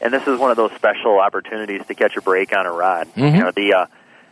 [0.00, 3.08] and this is one of those special opportunities to catch a break on a rod.
[3.14, 3.36] Mhm.
[3.36, 3.86] You know, the uh,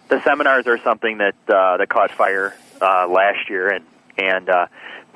[0.08, 3.84] the seminars are something that uh, that caught fire uh, last year, and
[4.18, 4.66] and uh,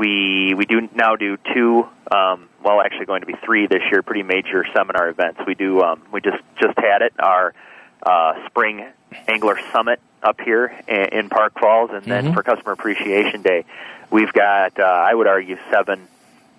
[0.01, 1.87] we we do now do two.
[2.11, 4.03] Um, well, actually, going to be three this year.
[4.03, 5.41] Pretty major seminar events.
[5.47, 5.83] We do.
[5.83, 7.55] Um, we just just had it our
[8.03, 8.87] uh, spring
[9.29, 12.35] angler summit up here in, Park Falls, and then Mhm.
[12.35, 13.65] for Customer Appreciation Day,
[14.11, 14.79] we've got.
[14.81, 16.09] Uh, I would argue seven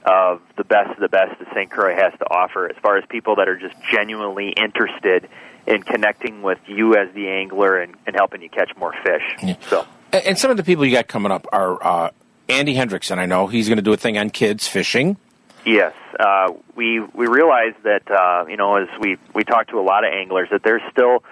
[0.06, 1.70] of the best of the best that St.
[1.70, 5.28] Croix has to offer as far as people that are just genuinely interested
[5.68, 9.58] in connecting with you as the angler and, and helping you catch more fish.
[9.70, 12.10] So And and some of the people you got coming up are uh,
[12.52, 13.18] Andy Hendrickson.
[13.18, 15.18] I know he's going to do a thing on kids fishing.
[15.66, 19.82] Yes, uh, we we realize that uh, you know as we we talk to a
[19.82, 21.24] lot of anglers that there's still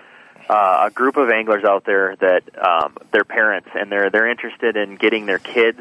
[0.49, 4.75] uh, a group of anglers out there that um, their parents and they're they're interested
[4.75, 5.79] in getting their kids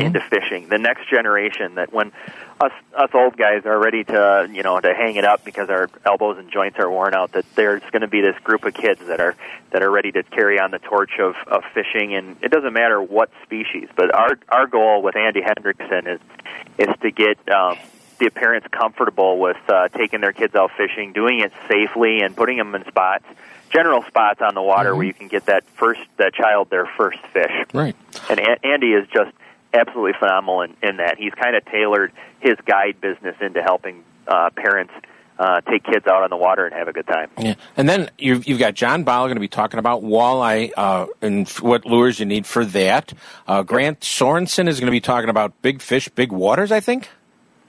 [0.00, 0.68] into fishing.
[0.68, 2.12] The next generation that when
[2.60, 5.88] us us old guys are ready to you know to hang it up because our
[6.04, 9.00] elbows and joints are worn out, that there's going to be this group of kids
[9.06, 9.34] that are
[9.70, 13.02] that are ready to carry on the torch of, of fishing, and it doesn't matter
[13.02, 13.88] what species.
[13.96, 16.20] But our our goal with Andy Hendrickson is
[16.78, 17.78] is to get um,
[18.22, 22.56] the parents comfortable with uh, taking their kids out fishing, doing it safely, and putting
[22.56, 23.24] them in spots,
[23.70, 27.18] general spots on the water where you can get that first that child their first
[27.32, 27.50] fish.
[27.72, 27.96] Right.
[28.30, 29.32] And A- Andy is just
[29.74, 31.18] absolutely phenomenal in, in that.
[31.18, 34.92] He's kind of tailored his guide business into helping uh, parents
[35.38, 37.28] uh, take kids out on the water and have a good time.
[37.38, 41.06] Yeah, and then you've, you've got John Ball going to be talking about walleye uh,
[41.20, 43.12] and f- what lures you need for that.
[43.48, 46.70] Uh, Grant Sorensen is going to be talking about big fish, big waters.
[46.70, 47.08] I think.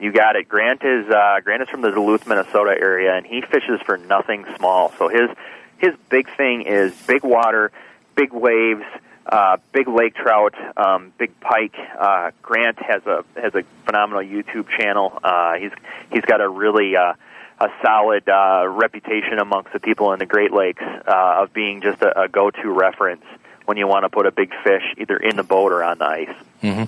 [0.00, 0.48] You got it.
[0.48, 4.44] Grant is uh, Grant is from the Duluth, Minnesota area, and he fishes for nothing
[4.56, 4.92] small.
[4.98, 5.30] So his
[5.78, 7.70] his big thing is big water,
[8.16, 8.84] big waves,
[9.26, 11.74] uh, big lake trout, um, big pike.
[11.98, 15.18] Uh, Grant has a has a phenomenal YouTube channel.
[15.22, 15.72] Uh, he's
[16.10, 17.14] he's got a really uh,
[17.60, 22.02] a solid uh, reputation amongst the people in the Great Lakes uh, of being just
[22.02, 23.24] a, a go-to reference
[23.66, 26.04] when you want to put a big fish either in the boat or on the
[26.04, 26.36] ice.
[26.60, 26.84] hmm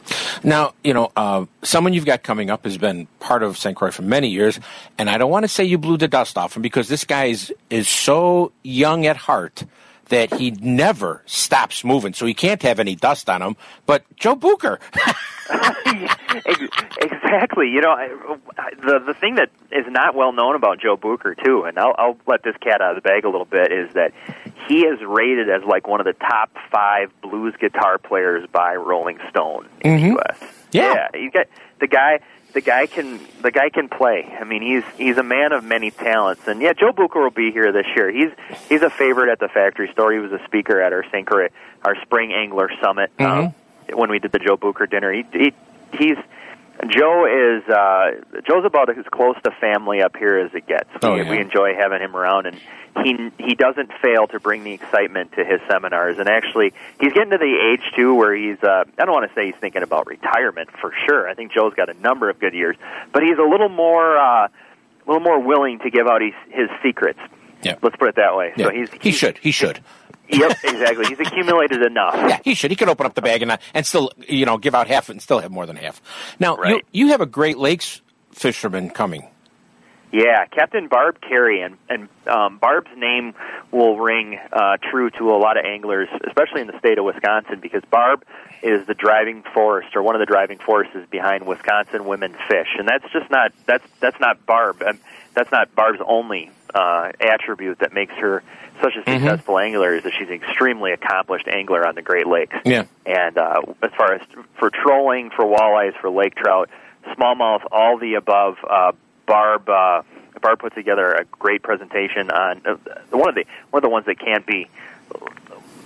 [0.47, 3.77] Now, you know, uh, someone you've got coming up has been part of St.
[3.77, 4.61] Croix for many years,
[4.99, 7.27] and I don't want to say you blew the dust off him because this guy
[7.27, 9.65] is, is so young at heart
[10.09, 13.57] that he never stops moving, so he can't have any dust on him.
[13.87, 14.79] But Joe Bucher,
[17.01, 17.69] exactly.
[17.69, 18.09] You know, I,
[18.81, 22.19] the the thing that is not well known about Joe Bucher too, and I'll, I'll
[22.27, 24.13] let this cat out of the bag a little bit, is that
[24.69, 29.19] he is rated as like one of the top five blues guitar players by Rolling
[29.31, 30.13] Stone in the mm-hmm.
[30.13, 30.39] U.S.
[30.73, 31.09] Yeah.
[31.15, 31.47] you got
[31.81, 32.21] the guy.
[32.57, 34.35] The guy can the guy can play.
[34.41, 37.53] I mean, he's he's a man of many talents, and yeah, Joe Bucher will be
[37.53, 38.11] here this year.
[38.11, 38.31] He's
[38.71, 40.11] he's a favorite at the factory store.
[40.11, 41.27] He was a speaker at our St.
[41.27, 41.49] Croix,
[41.85, 43.55] our Spring Angler Summit um,
[43.93, 45.13] when we did the Joe Bucher dinner.
[45.13, 45.53] He, he
[45.93, 46.17] he's
[46.89, 50.89] Joe is uh, Joe's about as close to family up here as it gets.
[51.03, 51.29] We, Oh, yeah.
[51.31, 52.61] we enjoy having him around, and
[53.03, 56.19] he he doesn't fail to bring the excitement to his seminars.
[56.19, 59.35] And actually, he's getting to the age too where he's uh, I don't want to
[59.35, 61.29] say he's thinking about retirement for sure.
[61.29, 62.77] I think Joe's got a number of good years,
[63.13, 64.51] but he's a little more uh, a
[65.07, 67.21] little more willing to give out his, his secrets.
[67.63, 67.77] Yeah.
[67.83, 68.53] Let's put it that way.
[68.57, 68.67] Yeah.
[68.67, 69.39] So he's he should.
[69.39, 69.81] He should.
[70.29, 71.07] Yep exactly.
[71.07, 72.15] He's accumulated enough.
[72.15, 72.71] Yeah, he should.
[72.71, 75.21] He could open up the bag and and still, you know, give out half and
[75.21, 76.01] still have more than half.
[76.39, 78.01] Now, you, you have a Great Lakes
[78.33, 79.29] fisherman coming.
[80.13, 83.35] Yeah, Captain Barb Carey, and and um, Barb's name
[83.73, 87.59] will ring uh, true to a lot of anglers, especially in the state of Wisconsin,
[87.61, 88.25] because Barb
[88.63, 92.89] is the driving force, or one of the driving forces behind Wisconsin women fish, and
[92.89, 94.81] that's just not that's that's not Barb.
[94.83, 94.99] Um,
[95.35, 98.43] that's not Barb's only uh, attribute that makes her
[98.83, 102.57] such a successful angler is that she's an extremely accomplished angler on the Great Lakes.
[102.65, 102.85] Yeah.
[103.07, 104.21] And uh, as far as
[104.59, 106.69] for trolling, for walleyes, for lake trout,
[107.17, 108.93] smallmouth, all the above, uh,
[109.27, 110.03] Barb uh,
[110.41, 112.77] Barb put together a great presentation on uh,
[113.11, 114.69] one of the one of the ones that can't be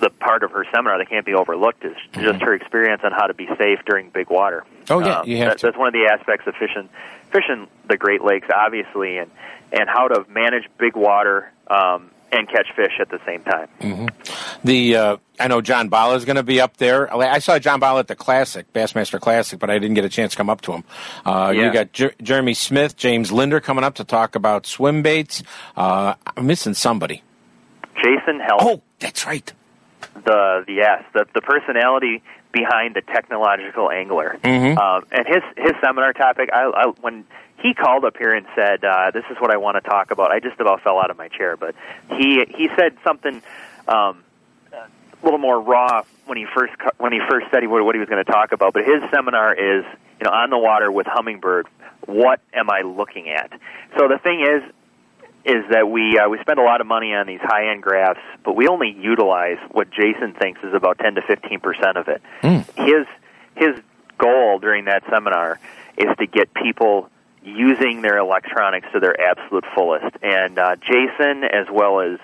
[0.01, 3.27] the part of her seminar that can't be overlooked is just her experience on how
[3.27, 4.65] to be safe during big water.
[4.91, 5.67] Oh, yeah, Um, you have that- to.
[5.67, 6.89] That's one of the aspects of fishing
[7.33, 9.31] fishing the Great Lakes, obviously, and
[9.73, 13.69] and how to manage big water um, and catch fish at the same time.
[13.81, 14.07] hmm
[14.65, 17.13] The uh, I know John Bala is going to be up there.
[17.15, 20.33] I saw John Bala at the Classic, Bassmaster Classic, but I didn't get a chance
[20.33, 20.85] to come up to him.
[21.25, 21.67] Uh, Yeah.
[21.67, 25.43] You got Jer- Jeremy Smith, James Linder coming up to talk about swim baits.
[25.77, 27.23] Uh, I'm missing somebody.
[27.97, 28.63] Jason Help.
[28.63, 29.53] Oh, that's right.
[30.15, 32.23] The, the yes, the the personality
[32.53, 34.39] behind the technological angler.
[34.43, 34.79] Mhm.
[34.79, 37.25] Um, and his his seminar topic, I, I when
[37.59, 40.31] he called up here and said, uh, "This is what I want to talk about,"
[40.31, 41.57] I just about fell out of my chair.
[41.57, 41.75] But
[42.17, 43.43] he he said something
[43.87, 44.23] um,
[44.73, 47.99] a little more raw when he first when he first said he, what, what he
[48.01, 48.73] was going to talk about.
[48.73, 49.85] But his seminar is
[50.21, 51.65] you know on the water with Humminbird.
[52.07, 53.53] What am I looking at?
[53.97, 54.63] So the thing is,
[55.45, 58.21] is that we uh, we spend a lot of money on these high end graphs,
[58.45, 62.21] but we only utilize what Jason thinks is about ten to fifteen percent of it.
[62.77, 63.07] His
[63.57, 63.77] his
[64.19, 65.59] goal during that seminar
[65.97, 67.09] is to get people
[67.43, 70.15] using their electronics to their absolute fullest.
[70.23, 72.19] And uh, Jason, as well as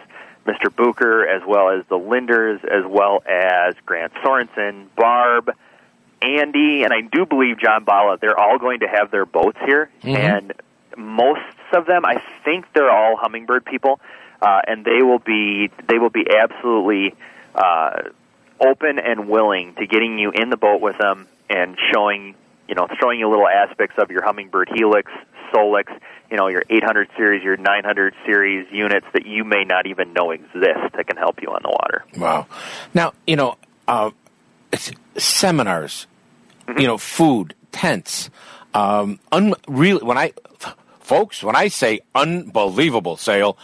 [0.46, 0.74] Mr.
[0.74, 5.50] Bucher, as well as the Linders, as well as Grant Sorensen, Barb,
[6.22, 9.90] Andy, and I do believe John Bala, they're all going to have their boats here.
[10.02, 10.16] Mhm.
[10.16, 10.52] And
[10.96, 11.40] most
[11.72, 14.00] of them, I think they're all Humminbird people,
[14.42, 17.14] uh, and they will be they will be absolutely
[17.54, 18.02] uh,
[18.60, 22.34] open and willing to getting you in the boat with them and showing
[22.68, 25.10] you know showing you little aspects of your Humminbird helix,
[25.54, 25.86] solix,
[26.30, 30.30] you know your 800 series, your 900 series units that you may not even know
[30.32, 32.04] exist that can help you on the water.
[32.16, 32.46] Wow.
[32.94, 33.56] Now, you know,
[33.88, 34.10] uh,
[35.16, 36.06] seminars,
[36.66, 36.80] Mm-hmm.
[36.80, 38.28] you know, food, tents.
[38.74, 40.32] Um, un- really, when I,
[41.06, 43.56] folks, when I say unbelievable sale,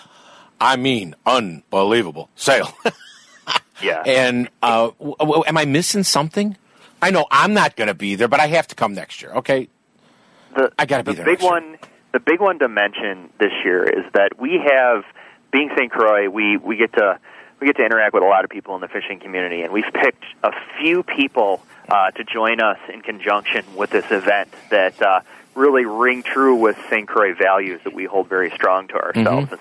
[0.61, 2.73] I mean unbelievable sale.
[3.83, 4.03] yeah.
[4.07, 6.57] And uh, w- w- am I missing something?
[7.03, 9.33] I know I'm not going to be there, but I have to come next year.
[9.33, 9.69] Okay.
[10.57, 11.51] the, I gotta be the there big next year.
[11.51, 11.79] one
[12.13, 15.05] the big one to mention this year is that we have
[15.51, 15.91] being St.
[15.91, 17.19] Croix, we, we get to
[17.59, 19.93] we get to interact with a lot of people in the fishing community and we've
[19.93, 25.21] picked a few people uh, to join us in conjunction with this event that uh,
[25.55, 27.07] really ring true with St.
[27.07, 29.53] Croix values that we hold very strong to ourselves.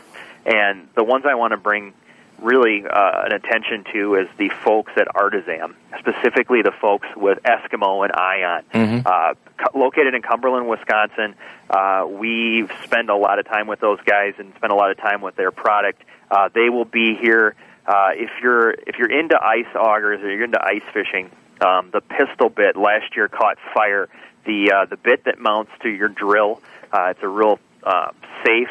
[0.45, 1.93] And the ones I want to bring
[2.39, 8.03] really uh, an attention to is the folks at Artisan, specifically the folks with Eskimo
[8.03, 8.63] and Ion.
[8.73, 9.05] Mhm.
[9.05, 11.35] Uh, co- located in Cumberland, Wisconsin,
[11.69, 14.97] uh, we spend a lot of time with those guys and spend a lot of
[14.97, 16.01] time with their product.
[16.31, 17.53] Uh, they will be here.
[17.85, 21.29] Uh, if you're if you're into ice augers or you're into ice fishing,
[21.61, 24.09] um, the pistol bit last year caught fire.
[24.45, 26.61] The uh, the bit that mounts to your drill,
[26.91, 28.11] uh, it's a real uh,
[28.45, 28.69] safe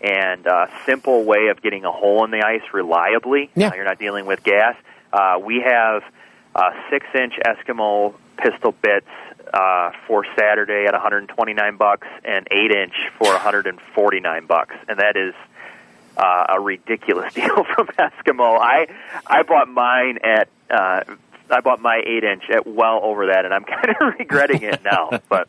[0.00, 3.50] and uh, simple way of getting a hole in the ice reliably.
[3.54, 3.68] Yeah.
[3.68, 4.76] Uh, you're not dealing with gas.
[5.12, 6.02] Uh, we have
[6.54, 9.08] uh, six inch Eskimo pistol bits
[9.52, 15.34] uh, for Saturday at 129 bucks, and eight inch for 149 bucks, and that is
[16.16, 18.58] uh, a ridiculous deal from Eskimo.
[18.60, 18.88] I
[19.26, 21.04] I bought mine at uh,
[21.50, 24.82] I bought my eight inch at well over that, and I'm kind of regretting it
[24.84, 25.20] now.
[25.28, 25.48] But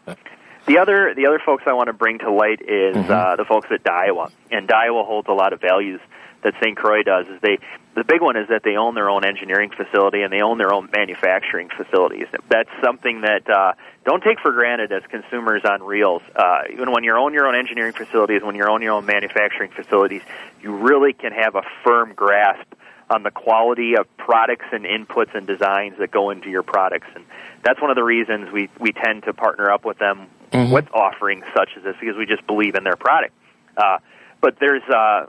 [0.66, 3.68] the other the other folks I want to bring to light is uh, the folks
[3.72, 6.02] at Daiwa, and Daiwa holds a lot of values
[6.44, 6.76] that St.
[6.76, 7.28] Croix does.
[7.28, 7.60] Is they
[7.98, 10.72] the big one is that they own their own engineering facility and they own their
[10.72, 12.28] own manufacturing facilities.
[12.48, 13.74] That's something that uh,
[14.06, 16.22] don't take for granted as consumers on reels.
[16.36, 19.72] Uh, even when you own your own engineering facilities, when you own your own manufacturing
[19.72, 20.22] facilities,
[20.62, 22.72] you really can have a firm grasp
[23.10, 27.08] on the quality of products and inputs and designs that go into your products.
[27.16, 27.24] And
[27.64, 30.72] that's one of the reasons we, we tend to partner up with them Mm-hmm.
[30.72, 33.34] with offerings such as this because we just believe in their product.
[33.76, 33.98] Uh,
[34.40, 35.26] but there's uh,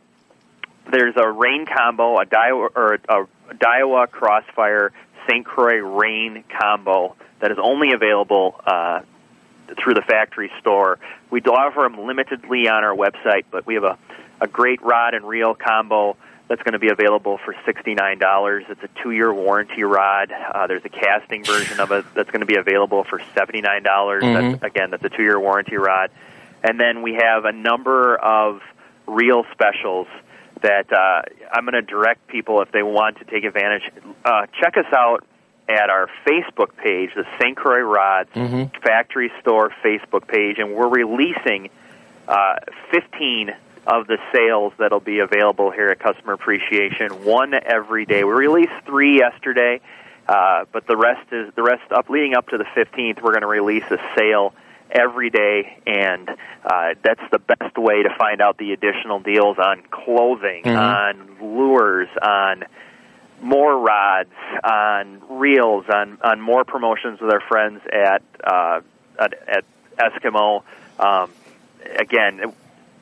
[0.93, 4.93] there's a rain combo, a Daiwa, or a Daiwa Crossfire
[5.29, 5.45] St.
[5.45, 9.01] Croix rain combo that is only available uh,
[9.83, 11.01] through the factory store.
[11.31, 13.99] We do offer them limitedly on our website, but we have a,
[14.41, 16.17] a great rod and reel combo
[16.49, 18.71] that's going to be available for $69.
[18.71, 20.33] It's a two year warranty rod.
[20.33, 23.85] Uh, there's a casting version of it that's going to be available for $79.
[23.85, 24.53] dollars Mhm.
[24.53, 26.11] That's, again, that's a two year warranty rod.
[26.65, 28.63] And then we have a number of
[29.07, 30.07] reel specials
[30.63, 31.23] that uh,
[31.53, 33.83] I'm going to direct people if they want to take advantage.
[34.25, 35.25] Uh, check us out
[35.69, 37.57] at our Facebook page, the St.
[37.57, 38.77] Croix Rods Mm-hmm.
[38.83, 41.69] Factory Store Facebook page, and we're releasing
[42.27, 42.55] uh,
[42.91, 43.55] 15
[43.87, 48.25] of the sales that'll be available here at Customer Appreciation, one every day.
[48.25, 49.81] We released three yesterday,
[50.29, 53.23] uh, but the rest is the rest up leading up to the 15th.
[53.23, 54.55] We're going to release a sale
[54.91, 56.29] every day, and
[56.65, 60.77] uh, that's the best way to find out the additional deals on clothing, Mhm.
[60.79, 62.65] on lures, on
[63.41, 64.33] more rods,
[64.65, 68.81] on reels, on on more promotions with our friends at uh,
[69.19, 69.65] at, at
[69.99, 70.63] Eskimo.
[70.99, 71.31] Um,
[71.97, 72.53] again,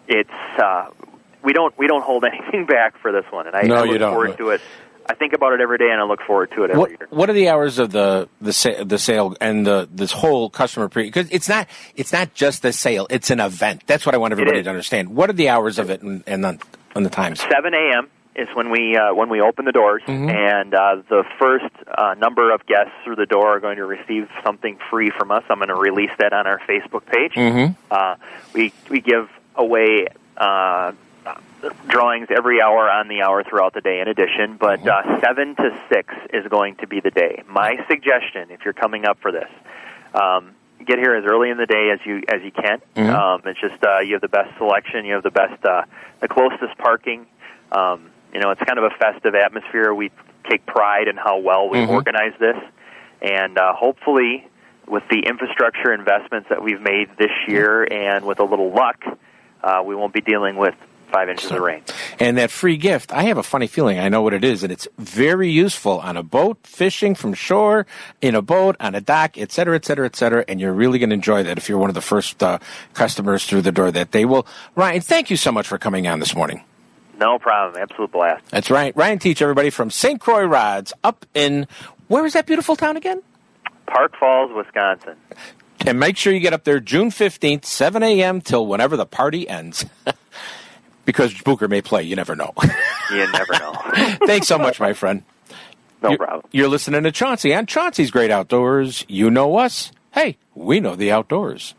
[0.08, 0.30] it's
[0.62, 0.86] uh,
[1.42, 3.90] we don't we don't hold anything back for this one, and I, No, I look
[3.90, 4.12] you don't.
[4.12, 4.60] forward to it.
[5.08, 7.06] I think about it every day, and I look forward to it every What, year.
[7.10, 10.88] what are the hours of the the sa- the sale and the this whole customer
[10.88, 11.04] pre?
[11.04, 13.82] Because it's not it's not just the sale; it's an event.
[13.86, 15.14] That's what I want everybody to understand.
[15.14, 16.58] What are the hours of it and and the,
[16.96, 17.38] and the times?
[17.40, 18.08] 7 a.m.
[18.34, 20.28] is when we uh, when we open the doors, Mhm.
[20.28, 24.28] and uh, the first uh, number of guests through the door are going to receive
[24.44, 25.44] something free from us.
[25.48, 27.34] I'm going to release that on our Facebook page.
[27.34, 27.74] Mm-hmm.
[27.92, 28.16] Uh,
[28.54, 30.92] we we give away uh,
[31.88, 34.00] drawings every hour on the hour throughout the day.
[34.00, 37.42] In addition, but uh, seven to six is going to be the day.
[37.48, 39.48] My suggestion, if you're coming up for this.
[40.14, 40.52] Um,
[40.86, 42.80] Get here as early in the day as you as you can.
[42.94, 43.08] Mhm.
[43.12, 45.82] Um, it's just uh, you have the best selection, you have the best, uh,
[46.20, 47.26] the closest parking.
[47.72, 49.92] Um, you know, it's kind of a festive atmosphere.
[49.94, 50.12] We
[50.48, 51.88] take pride in how well we Mhm.
[51.88, 52.56] organize this,
[53.22, 54.46] and uh, hopefully,
[54.86, 59.02] with the infrastructure investments that we've made this year, and with a little luck,
[59.62, 60.74] uh, we won't be dealing with
[61.12, 61.82] five inches of rain.
[62.18, 64.72] And that free gift, I have a funny feeling I know what it is, and
[64.72, 67.86] it's very useful on a boat, fishing from shore,
[68.20, 70.44] in a boat, on a dock, et cetera, et cetera, et cetera.
[70.48, 72.58] And you're really going to enjoy that if you're one of the first uh,
[72.94, 74.24] customers through the door that day.
[74.24, 76.64] Well, Ryan, thank you so much for coming on this morning.
[77.18, 77.80] No problem.
[77.80, 78.44] Absolute blast.
[78.50, 78.94] That's right.
[78.96, 80.20] Ryan Teach, everybody from St.
[80.20, 81.66] Croix Rods up in,
[82.08, 83.22] where is that beautiful town again?
[83.86, 85.14] Park Falls, Wisconsin.
[85.86, 88.40] And make sure you get up there June 15th, 7 a.m.
[88.40, 89.86] till whenever the party ends.
[91.04, 92.02] because Bucher may play.
[92.02, 92.52] You never know.
[93.08, 93.72] You never know.
[94.26, 95.22] Thanks so much, my friend.
[96.02, 96.44] No you're, problem.
[96.50, 99.04] You're listening to Chauncey on Chauncey's Great Outdoors.
[99.06, 99.92] You know us.
[100.12, 101.76] Hey, we know the outdoors.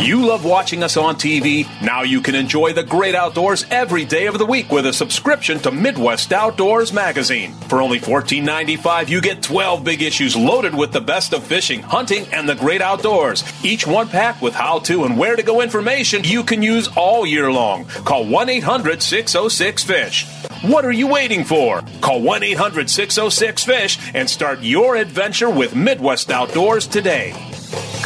[0.00, 1.66] You love watching us on TV?
[1.82, 5.58] Now you can enjoy the great outdoors every day of the week with a subscription
[5.60, 7.52] to Midwest Outdoors magazine.
[7.68, 12.26] For only $14.95, you get 12 big issues loaded with the best of fishing, hunting,
[12.32, 13.42] and the great outdoors.
[13.64, 17.26] Each one packed with how to and where to go information you can use all
[17.26, 17.84] year long.
[17.86, 20.26] Call 1 800 606 FISH.
[20.62, 21.82] What are you waiting for?
[22.00, 27.34] Call 1 800 606 FISH and start your adventure with Midwest Outdoors today.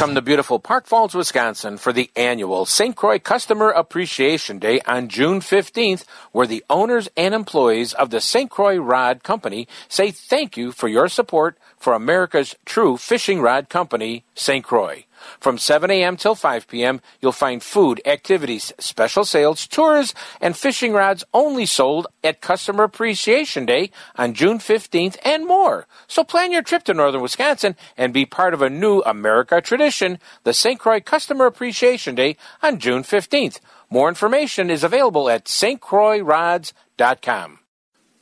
[0.03, 2.93] Come to beautiful Park Falls, Wisconsin for the annual St.
[2.93, 8.51] Croix Customer Appreciation Day on June 15th, where the owners and employees of the St.
[8.51, 14.25] Croix Rod Company say thank you for your support for America's true fishing rod company,
[14.35, 14.65] St.
[14.65, 15.05] Croix.
[15.43, 16.15] From 7 a.m.
[16.15, 22.07] till 5 p.m., you'll find food, activities, special sales, tours, and fishing rods only sold
[22.23, 25.85] at Customer Appreciation Day on June 15th and more.
[26.07, 30.17] So plan your trip to northern Wisconsin and be part of a new America tradition,
[30.45, 30.79] the St.
[30.79, 33.59] Croix Customer Appreciation Day on June 15th.
[33.89, 37.59] More information is available at stcroixrods.com.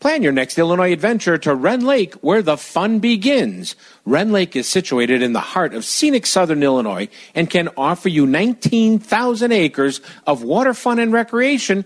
[0.01, 3.75] Plan your next Illinois adventure to Rend Lake, where the fun begins.
[4.03, 8.25] Rend Lake is situated in the heart of scenic southern Illinois and can offer you
[8.25, 11.85] 19,000 acres of water fun and recreation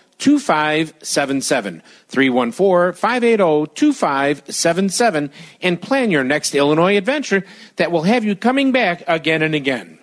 [0.21, 1.81] 2577.
[2.07, 7.43] 314 580 2577 and plan your next Illinois adventure
[7.77, 9.97] that will have you coming back again and again.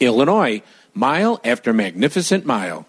[0.00, 0.62] Illinois,
[0.94, 2.86] mile after magnificent mile.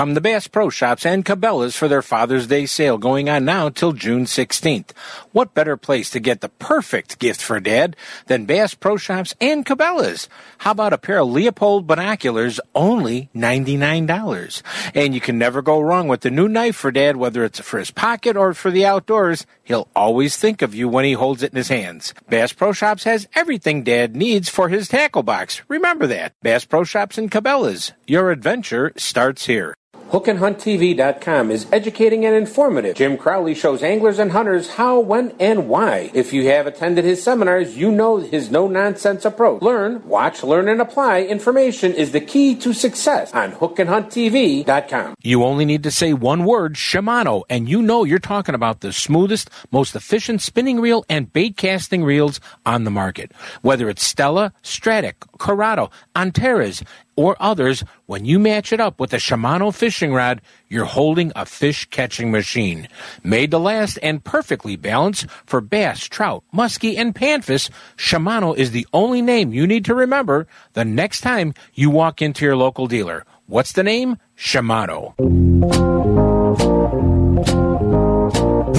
[0.00, 3.68] Come to Bass Pro Shops and Cabela's for their Father's Day sale going on now
[3.68, 4.92] till June 16th.
[5.32, 9.66] What better place to get the perfect gift for Dad than Bass Pro Shops and
[9.66, 10.26] Cabela's?
[10.56, 14.62] How about a pair of Leupold binoculars, only $99?
[14.94, 17.78] And you can never go wrong with the new knife for Dad, whether it's for
[17.78, 19.44] his pocket or for the outdoors.
[19.64, 22.14] He'll always think of you when he holds it in his hands.
[22.26, 25.60] Bass Pro Shops has everything Dad needs for his tackle box.
[25.68, 26.32] Remember that.
[26.40, 27.92] Bass Pro Shops and Cabela's.
[28.06, 29.74] Your adventure starts here.
[30.10, 32.96] HookandHuntTV.com is educating and informative.
[32.96, 36.10] Jim Crowley shows anglers and hunters how, when, and why.
[36.12, 39.62] If you have attended his seminars, you know his no nonsense approach.
[39.62, 41.22] Learn, watch, learn, and apply.
[41.22, 45.14] Information is the key to success on HookandHuntTV.com.
[45.22, 48.92] You only need to say one word, Shimano, and you know you're talking about the
[48.92, 53.30] smoothest, most efficient spinning reel and bait casting reels on the market.
[53.62, 56.84] Whether it's Stella, Stratic, Curado, Antares,
[57.16, 61.44] or others, when you match it up with a Shimano fishing rod, you're holding a
[61.44, 62.86] fish catching machine.
[63.24, 68.86] Made to last and perfectly balanced for bass, trout, muskie, and panfish, Shimano is the
[68.92, 73.24] only name you need to remember the next time you walk into your local dealer.
[73.46, 74.18] What's the name?
[74.36, 75.14] Shimano.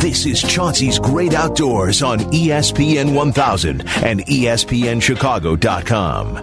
[0.02, 6.34] This is Chauncey's Great Outdoors on ESPN 1000 and ESPNChicago.com.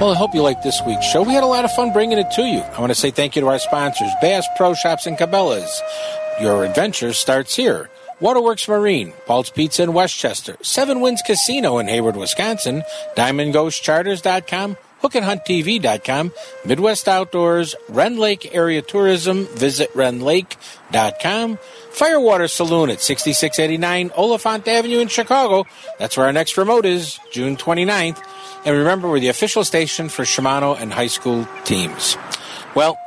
[0.00, 1.22] Well, I hope you liked this week's show.
[1.22, 2.60] We had a lot of fun bringing it to you.
[2.60, 5.82] I want to say thank you to our sponsors, Bass Pro Shops and Cabela's.
[6.40, 7.90] Your adventure starts here.
[8.20, 12.84] Waterworks Marine, Paul's Pizza in Westchester, Seven Winds Casino in Hayward, Wisconsin,
[13.16, 16.32] DiamondGhostCharters.com, HookandHuntTV.com,
[16.64, 21.58] Midwest Outdoors, Rend Lake Area Tourism, visit rendlake.com,
[21.92, 25.66] Firewater Saloon at 6689 Oliphant Avenue in Chicago.
[25.98, 28.22] That's where our next remote is, June 29th.
[28.64, 32.16] And remember, we're the official station for Shimano and high school teams.
[32.74, 32.98] Well,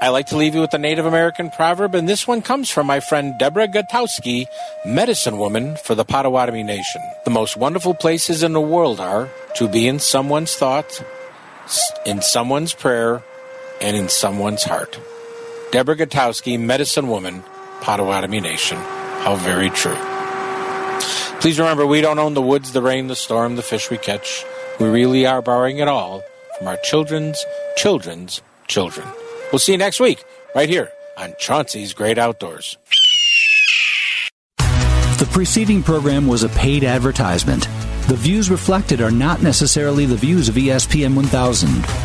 [0.00, 2.86] I like to leave you with a Native American proverb, and this one comes from
[2.86, 4.46] my friend Deborah Gutowski,
[4.86, 7.02] medicine woman for the Potawatomi Nation.
[7.24, 11.02] The most wonderful places in the world are to be in someone's thought, s-
[12.06, 13.22] in someone's prayer,
[13.80, 14.98] and in someone's heart.
[15.70, 17.44] Deborah Gutowski, medicine woman,
[17.80, 18.78] Potawatomi Nation.
[18.78, 19.96] How very true.
[21.40, 24.44] Please remember, we don't own the woods, the rain, the storm, the fish we catch.
[24.80, 26.22] We really are borrowing it all
[26.56, 27.44] from our children's
[27.76, 29.06] children's children.
[29.52, 32.76] We'll see you next week, right here on Chauncey's Great Outdoors.
[34.56, 37.68] The preceding program was a paid advertisement.
[38.08, 41.98] The views reflected are not necessarily the views of ESPN 1000.